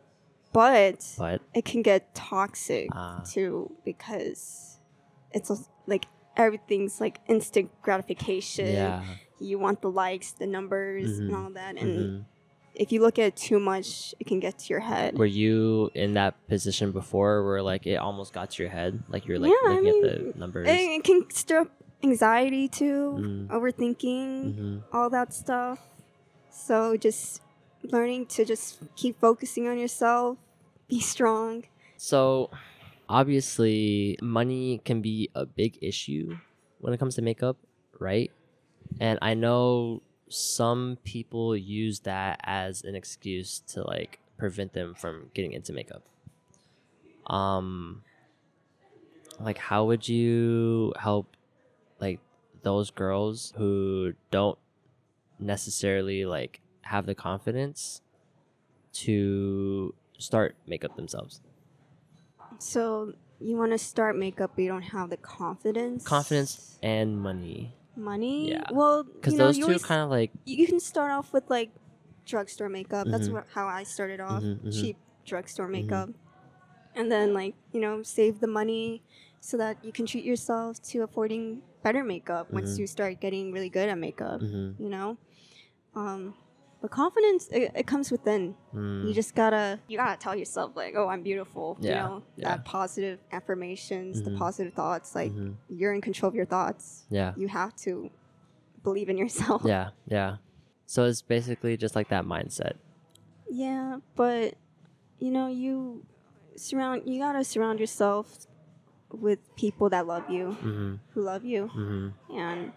[0.52, 3.22] but but it can get toxic Ah.
[3.24, 4.78] too because
[5.32, 5.50] it's
[5.86, 9.02] like everything's like instant gratification yeah,
[9.40, 11.44] you want the likes, the numbers, and Mhm.
[11.44, 11.76] all that.
[11.76, 12.24] And mhm.
[12.78, 15.18] If you look at it too much, it can get to your head.
[15.18, 19.26] were you in that position before, where like it almost got to your head, like
[19.26, 20.68] you're like Yeah, I looking at the numbers?
[20.68, 21.70] It, it can stir up
[22.02, 23.46] anxiety too, Mm.
[23.48, 24.82] overthinking, Mhm.
[24.92, 25.80] all that stuff.
[26.50, 27.42] So just
[27.82, 30.38] learning to just keep focusing on yourself,
[30.88, 31.64] be strong.
[31.96, 32.50] So,
[33.08, 36.36] obviously, money can be a big issue
[36.78, 37.56] when it comes to makeup,
[37.98, 38.30] right?
[39.00, 45.30] And I know some people use that as an excuse to like prevent them from
[45.34, 46.02] getting into makeup.
[47.26, 48.02] Um
[49.40, 51.36] like how would you help
[52.00, 52.20] like
[52.62, 54.58] those girls who don't
[55.38, 58.02] necessarily like have the confidence
[58.92, 61.40] to start makeup themselves?
[62.58, 66.04] So you want to start makeup, but you don't have the confidence.
[66.04, 68.50] confidence and money money.
[68.50, 68.64] Yeah.
[68.70, 71.44] Well, because you know, those you two kind of like you can start off with
[71.50, 71.72] like
[72.26, 73.08] drugstore makeup.
[73.10, 73.34] That's Mhm.
[73.34, 74.44] what, how I started off.
[74.44, 74.72] Mhm, mhm.
[74.80, 75.72] Cheap drugstore Mhm.
[75.72, 76.10] makeup.
[76.94, 79.02] And then like, you know, save the money
[79.40, 82.80] so that you can treat yourself to affording better makeup once Mhm.
[82.80, 85.18] you start getting really good at makeup, mhm, you know?
[85.94, 86.34] Um
[86.80, 88.54] but confidence it, it comes within.
[88.74, 91.76] mm, You just gotta you gotta tell yourself like, oh, I'm beautiful.
[91.80, 92.48] Yeah, You know, yeah.
[92.48, 94.38] that positive affirmations, the Mhm.
[94.38, 95.14] positive thoughts.
[95.14, 95.54] Like mhm.
[95.68, 97.04] you're in control of your thoughts.
[97.10, 98.10] yeah You have to
[98.82, 99.62] believe in yourself.
[99.64, 100.36] yeah yeah
[100.86, 102.74] so it's basically just like that mindset
[103.50, 104.54] Yeah, but
[105.18, 106.04] you know, you
[106.56, 108.46] surround you gotta surround yourself
[109.10, 112.36] with people that love you, mm-hmm, who love you, mm-hmm.
[112.38, 112.72] and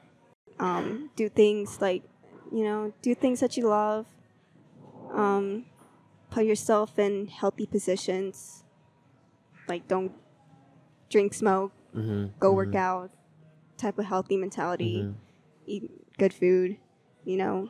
[0.59, 2.03] um, do things like
[2.51, 4.05] you know, do things that you love.
[5.13, 5.65] Um,
[6.29, 8.63] put yourself in healthy positions.
[9.67, 10.11] Like don't
[11.09, 12.39] drink, smoke, Mm-hmm.
[12.39, 13.11] go work out.
[13.77, 15.03] Type of healthy mentality.
[15.03, 15.15] Mhm.
[15.65, 16.77] Eat good food.
[17.25, 17.69] You know,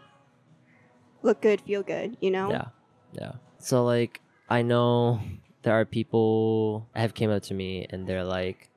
[1.23, 2.17] look good, feel good.
[2.21, 2.49] You know.
[2.51, 2.67] Yeah,
[3.13, 3.31] yeah.
[3.59, 5.21] So like, I know
[5.63, 8.69] there are people have came up to me and they're like,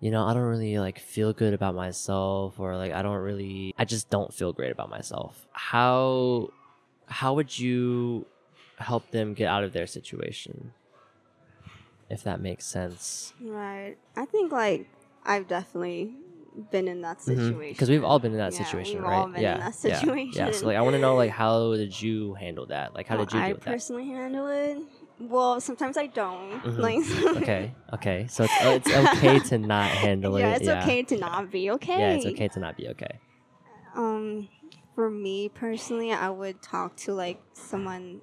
[0.00, 3.74] you know, I don't really like feel good about myself, or like I don't really,
[3.78, 5.46] I just don't feel great about myself.
[5.52, 6.48] How,
[7.06, 8.26] how would you
[8.78, 10.72] help them get out of their situation?
[12.08, 13.32] If that makes sense.
[13.40, 13.96] Right.
[14.16, 14.86] I think like
[15.24, 16.14] I've definitely
[16.72, 17.74] been in that situation.
[17.74, 17.94] Because Mm-hmm.
[17.94, 19.18] we've all been in that Yeah, situation, we've right?
[19.18, 20.50] all been in yeah, that yeah, Yeah.
[20.52, 22.94] So like, I want to know like how did you handle that?
[22.94, 23.70] Like, how How did you I with that?
[23.70, 24.78] personally handle it?
[25.20, 26.62] Well, sometimes I don't.
[26.62, 26.78] Mhm.
[26.78, 28.26] Like, okay, okay.
[28.28, 30.40] So it's uh, it's okay to not handle it.
[30.40, 30.62] yeah, it.
[30.62, 31.98] it's okay to not be okay.
[31.98, 33.20] Yeah, it's okay to not be okay.
[33.94, 34.48] Um,
[34.94, 38.20] for me personally, I would talk to like someone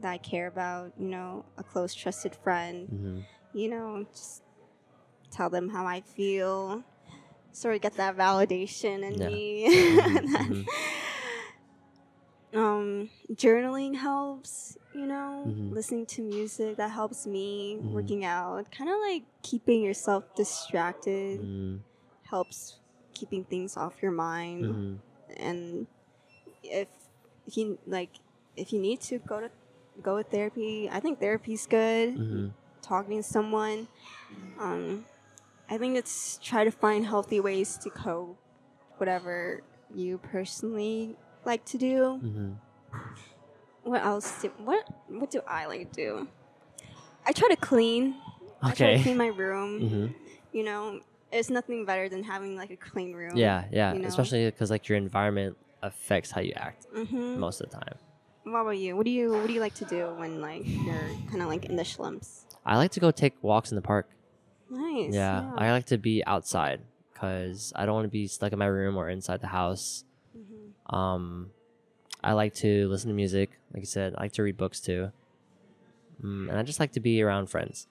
[0.00, 0.92] that I care about.
[0.98, 2.88] You know, a close, trusted friend.
[2.88, 3.20] hmm
[3.52, 4.42] You know, just
[5.30, 6.82] tell them how I feel.
[7.52, 9.28] Sort of get that validation in Yeah.
[9.28, 9.68] me.
[10.34, 10.66] Mhm,
[12.54, 14.76] um, journaling helps.
[14.94, 15.72] You know, Mhm.
[15.74, 17.78] listening to music that helps me.
[17.80, 17.90] Mhm.
[17.92, 21.76] Working out, kind of like keeping yourself distracted hmm
[22.24, 22.78] helps
[23.14, 24.64] keeping things off your mind.
[24.66, 24.94] hmm
[25.36, 25.86] and
[26.62, 26.88] if
[27.46, 28.10] he like
[28.56, 29.50] if you need to go to
[30.02, 32.48] go with therapy i think therapy's good hmm
[32.82, 33.88] talking to someone
[34.58, 35.04] um
[35.70, 38.38] i think it's try to find healthy ways to cope
[38.98, 39.62] whatever
[39.94, 42.52] you personally like to do hmm
[43.82, 46.28] what else do, what what do i like to do
[47.26, 48.14] i try to clean
[48.62, 49.02] i try to Okay.
[49.02, 50.06] clean my room Mm-hmm.
[50.52, 51.00] you know
[51.32, 53.92] it's nothing better than having like a clean room Yeah, yeah.
[53.92, 54.06] you know?
[54.08, 57.40] Especially because like your environment affects how you act mm-hmm.
[57.40, 57.94] most of the time.
[58.44, 58.94] What about you?
[58.96, 61.64] What do you What do you like to do when like you're kind of like
[61.64, 62.46] in the slumps?
[62.64, 64.08] I like to go take walks in the park.
[64.70, 65.12] Nice.
[65.12, 66.80] Yeah, I like to be outside
[67.12, 70.04] because I don't want to be stuck in my room or inside the house.
[70.90, 71.50] Um,
[72.22, 73.50] I like to listen to music.
[73.72, 75.10] Like I said, I like to read books too.
[76.22, 77.86] Mm, and I just like to be around friends.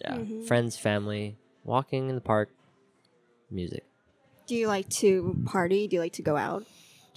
[0.00, 0.46] Yeah, Mhm.
[0.46, 2.50] friends, family, walking in the park,
[3.50, 3.84] music.
[4.46, 5.86] Do you like to party?
[5.86, 6.64] Do you like to go out?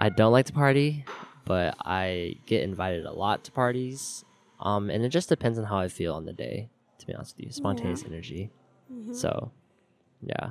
[0.00, 1.04] I don't like to party,
[1.44, 4.24] but I get invited a lot to parties.
[4.60, 6.70] Um, and it just depends on how I feel on the day.
[6.98, 8.50] To be honest with you, spontaneous energy.
[8.92, 9.14] Mhm.
[9.14, 9.50] So,
[10.20, 10.50] yeah.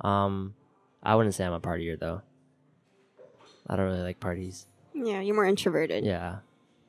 [0.00, 0.54] Um,
[1.02, 2.22] I wouldn't say I'm a partier though.
[3.66, 4.66] I don't really like parties.
[4.94, 6.04] Yeah, you're more introverted.
[6.04, 6.38] Yeah,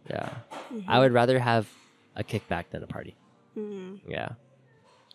[0.10, 0.30] yeah.
[0.72, 0.84] Mhm.
[0.88, 1.68] I would rather have
[2.16, 3.16] a kickback than a party.
[3.58, 3.99] Mhm.
[4.08, 4.30] Yeah.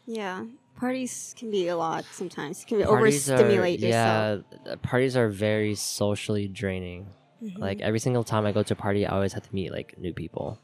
[0.06, 0.44] Yeah,
[0.76, 2.62] parties can be a lot sometimes.
[2.62, 4.44] It can Parties are- overstimulate yourself.
[4.66, 7.06] Yeah, parties are very socially draining.
[7.42, 7.58] Mhm.
[7.58, 9.98] Like every single time I go to a party, I always have to meet like
[9.98, 10.58] new people.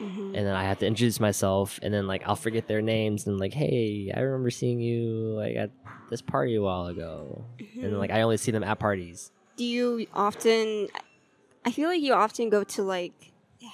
[0.00, 0.34] Mhm.
[0.36, 3.38] and then I have to introduce myself, and then like I'll forget their names, and
[3.38, 5.70] like, hey, I remember seeing you like at
[6.10, 9.30] this party a while ago, and then, like I only see them at parties.
[9.56, 10.88] do you often?
[11.64, 13.12] I feel like you often go to like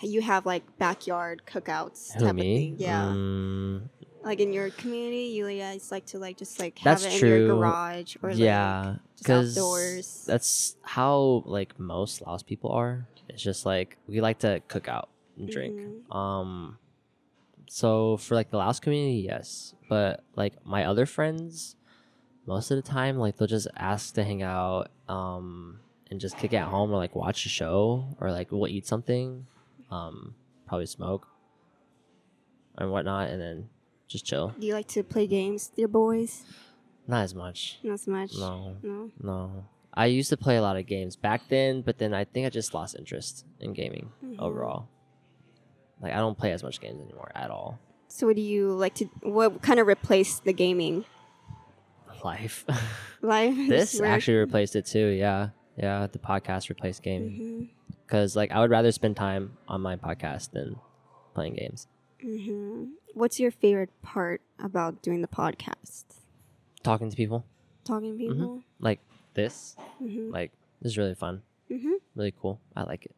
[0.02, 2.56] you have like backyard cookouts Who type of me?
[2.70, 2.76] thing.
[2.78, 3.88] Yeah, Mm,
[4.24, 7.28] like in your community, you guys like to like just like That's have it in
[7.28, 7.46] your true.
[7.48, 10.24] garage or like yeah, just because outdoors.
[10.26, 13.06] that's how like most Laos people are.
[13.28, 15.80] It's just like we like to cook out and drink.
[15.80, 16.14] Mhm.
[16.14, 16.78] Um,
[17.66, 21.76] so for like the Laos community, yes, but like my other friends,
[22.47, 25.80] most of the time, like they'll just ask to hang out, um,
[26.11, 28.87] and just kick it at home or like watch a show or like we'll eat
[28.87, 29.47] something,
[29.91, 30.35] um,
[30.66, 31.26] probably smoke
[32.76, 33.68] and whatnot, and then
[34.09, 34.55] just chill.
[34.59, 36.45] Do you like to play games with your boys?
[37.07, 37.78] Not as much.
[37.82, 38.32] Not as much.
[38.39, 39.11] No, No.
[39.20, 39.64] no.
[39.97, 42.51] I used to play a lot of games back then, but then I think I
[42.51, 44.39] just lost interest in gaming Mhm.
[44.41, 44.89] overall.
[46.01, 47.78] Like I don't play as much games anymore at all.
[48.09, 49.07] So what do you like to?
[49.22, 51.05] What kind of replaced the gaming?
[52.24, 52.64] Life.
[53.22, 53.55] Life.
[53.68, 55.09] this actually replaced it too.
[55.09, 56.07] Yeah, yeah.
[56.07, 57.68] The podcast replaced game
[58.07, 60.76] because like I would rather spend time on my podcast than
[61.34, 61.86] playing games.
[62.20, 62.84] hmm
[63.14, 66.05] What's your favorite part about doing the podcast?
[66.82, 67.45] Talking to people
[67.84, 68.62] Talking to people.
[68.80, 69.01] like
[69.34, 72.61] this, hmm like this is really fun, hmm really cool.
[72.76, 73.14] I like it.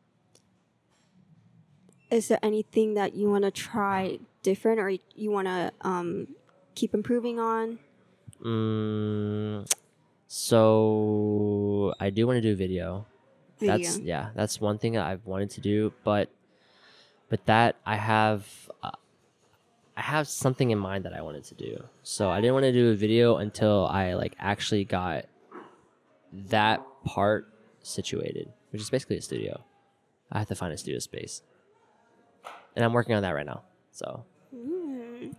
[2.11, 6.29] Is there anything that you want to try different, or you want to um,
[6.75, 7.79] keep improving on?
[8.45, 9.69] Mm,
[10.29, 13.07] so I do want to do video.
[13.59, 13.77] Video.
[13.77, 16.31] That's yeah, that's one thing that I've wanted to do, but
[17.29, 18.47] but that I have
[18.83, 18.91] uh,
[19.97, 21.85] I have something in mind that I wanted to do.
[22.03, 25.25] So I didn't want to do a video until I like actually got
[26.33, 27.49] that part
[27.83, 29.65] situated, which is basically a studio.
[30.31, 31.43] I have to find a studio space.
[32.77, 33.63] And I'm working on that right now.
[33.91, 34.25] So,
[34.55, 35.35] Mm.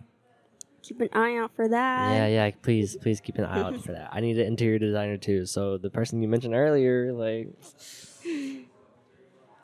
[0.82, 2.12] Keep an eye out for that.
[2.12, 4.08] yeah, yeah, please please keep an eye out for that.
[4.12, 5.44] I need an interior designer too.
[5.46, 7.48] So the person you mentioned earlier like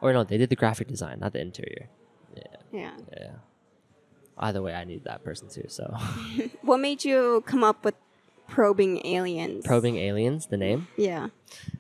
[0.01, 1.89] or no, they did the graphic design, not the interior.
[2.37, 2.43] Yeah.
[2.72, 2.91] Yeah.
[3.16, 3.31] Yeah.
[4.37, 5.64] Either way, I need that person too.
[5.68, 5.97] So,
[6.62, 7.95] What made you come up with
[8.49, 9.64] probing aliens?
[9.64, 10.89] probing aliens, the name.
[10.97, 11.29] Yeah.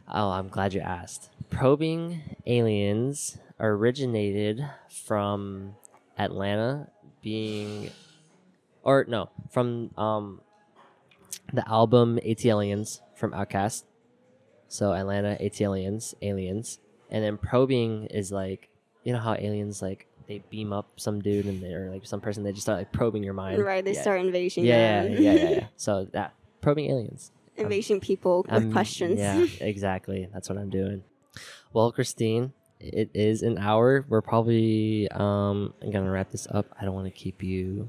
[0.08, 1.28] Oh, I'm glad you asked.
[1.50, 5.74] Probing aliens originated from
[6.18, 6.88] Atlanta
[7.22, 7.90] being
[8.84, 10.40] or no, from um,
[11.52, 13.84] the album ATLiens from Outkast.
[14.68, 16.78] So Atlanta ATLiens, aliens,
[17.10, 18.68] and then probing is like
[19.02, 22.42] you know how aliens like they beam up some dude and they're like some person
[22.42, 23.62] they just start like probing your mind.
[23.62, 24.02] Right, they yeah.
[24.02, 24.64] start invasion.
[24.64, 25.66] Yeah, yeah, yeah, yeah, yeah.
[25.76, 27.30] So that probing aliens.
[27.56, 29.18] Invasion people with questions.
[29.18, 30.28] Yeah, exactly.
[30.32, 31.04] That's what I'm doing.
[31.72, 32.52] Well, Christine,
[32.92, 34.04] it is an hour.
[34.08, 36.66] We're probably um gonna wrap this up.
[36.80, 37.88] I don't want to keep you.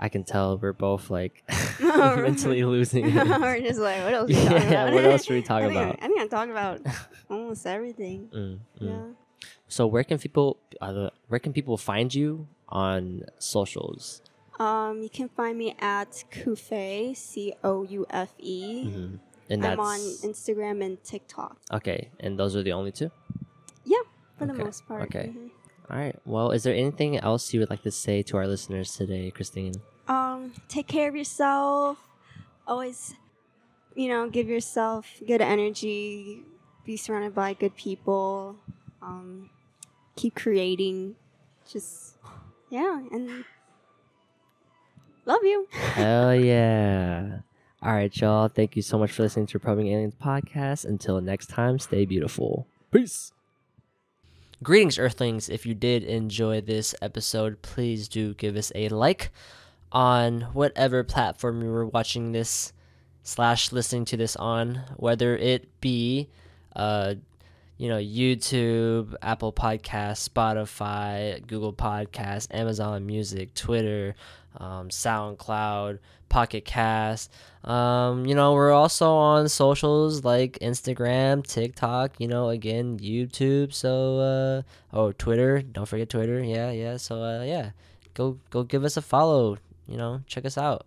[0.00, 1.42] I can tell we're both like
[1.80, 3.06] mentally losing.
[3.06, 3.14] it.
[3.14, 4.30] We're just like, what else?
[4.30, 4.92] Are we Yeah, talking about?
[4.94, 5.98] what else should we talk I think about?
[6.02, 6.80] I think I talk about
[7.28, 8.28] almost everything.
[8.32, 8.88] Mm, mm.
[8.88, 9.46] Yeah.
[9.68, 14.22] So where can people uh, where can people find you on socials?
[14.60, 18.84] Um, you can find me at Coufe, C O U F E.
[18.86, 19.18] Mhm.
[19.50, 21.56] And I'm on Instagram and TikTok.
[21.72, 22.10] okay.
[22.20, 23.10] And those are the only two.
[24.38, 25.02] For the Okay, most part.
[25.04, 25.32] okay.
[25.34, 25.50] Mhm.
[25.90, 26.16] All right.
[26.24, 29.74] Well, is there anything else you would like to say to our listeners today, Christine?
[30.06, 31.98] Um, take care of yourself.
[32.66, 33.14] Always,
[33.94, 36.42] you know, give yourself good energy.
[36.84, 38.56] Be surrounded by good people.
[39.02, 39.50] Um,
[40.16, 41.16] keep creating.
[41.70, 42.16] Just,
[42.70, 43.44] yeah, and
[45.26, 45.66] love you.
[45.72, 47.40] Hell yeah.
[47.82, 48.48] All right, y'all.
[48.48, 50.84] Thank you so much for listening to Probing Aliens podcast.
[50.84, 52.66] Until next time, stay beautiful.
[52.90, 53.32] Peace.
[54.60, 55.48] Greetings, Earthlings.
[55.48, 59.30] If you did enjoy this episode, please do give us a like
[59.92, 62.72] on whatever platform you were watching this
[63.22, 66.28] slash listening to this on, whether it be
[66.74, 67.14] uh
[67.76, 74.16] you know, YouTube, Apple Podcasts, Spotify, Google Podcasts, Amazon Music, Twitter,
[74.56, 77.32] um, SoundCloud, Pocket Cast.
[77.64, 83.72] Um, you know, we're also on socials like Instagram, TikTok, you know, again, YouTube.
[83.72, 85.62] So, uh, oh, Twitter.
[85.62, 86.42] Don't forget Twitter.
[86.42, 86.96] Yeah, yeah.
[86.96, 87.70] So, uh, yeah,
[88.14, 89.58] go go give us a follow.
[89.86, 90.86] You know, check us out.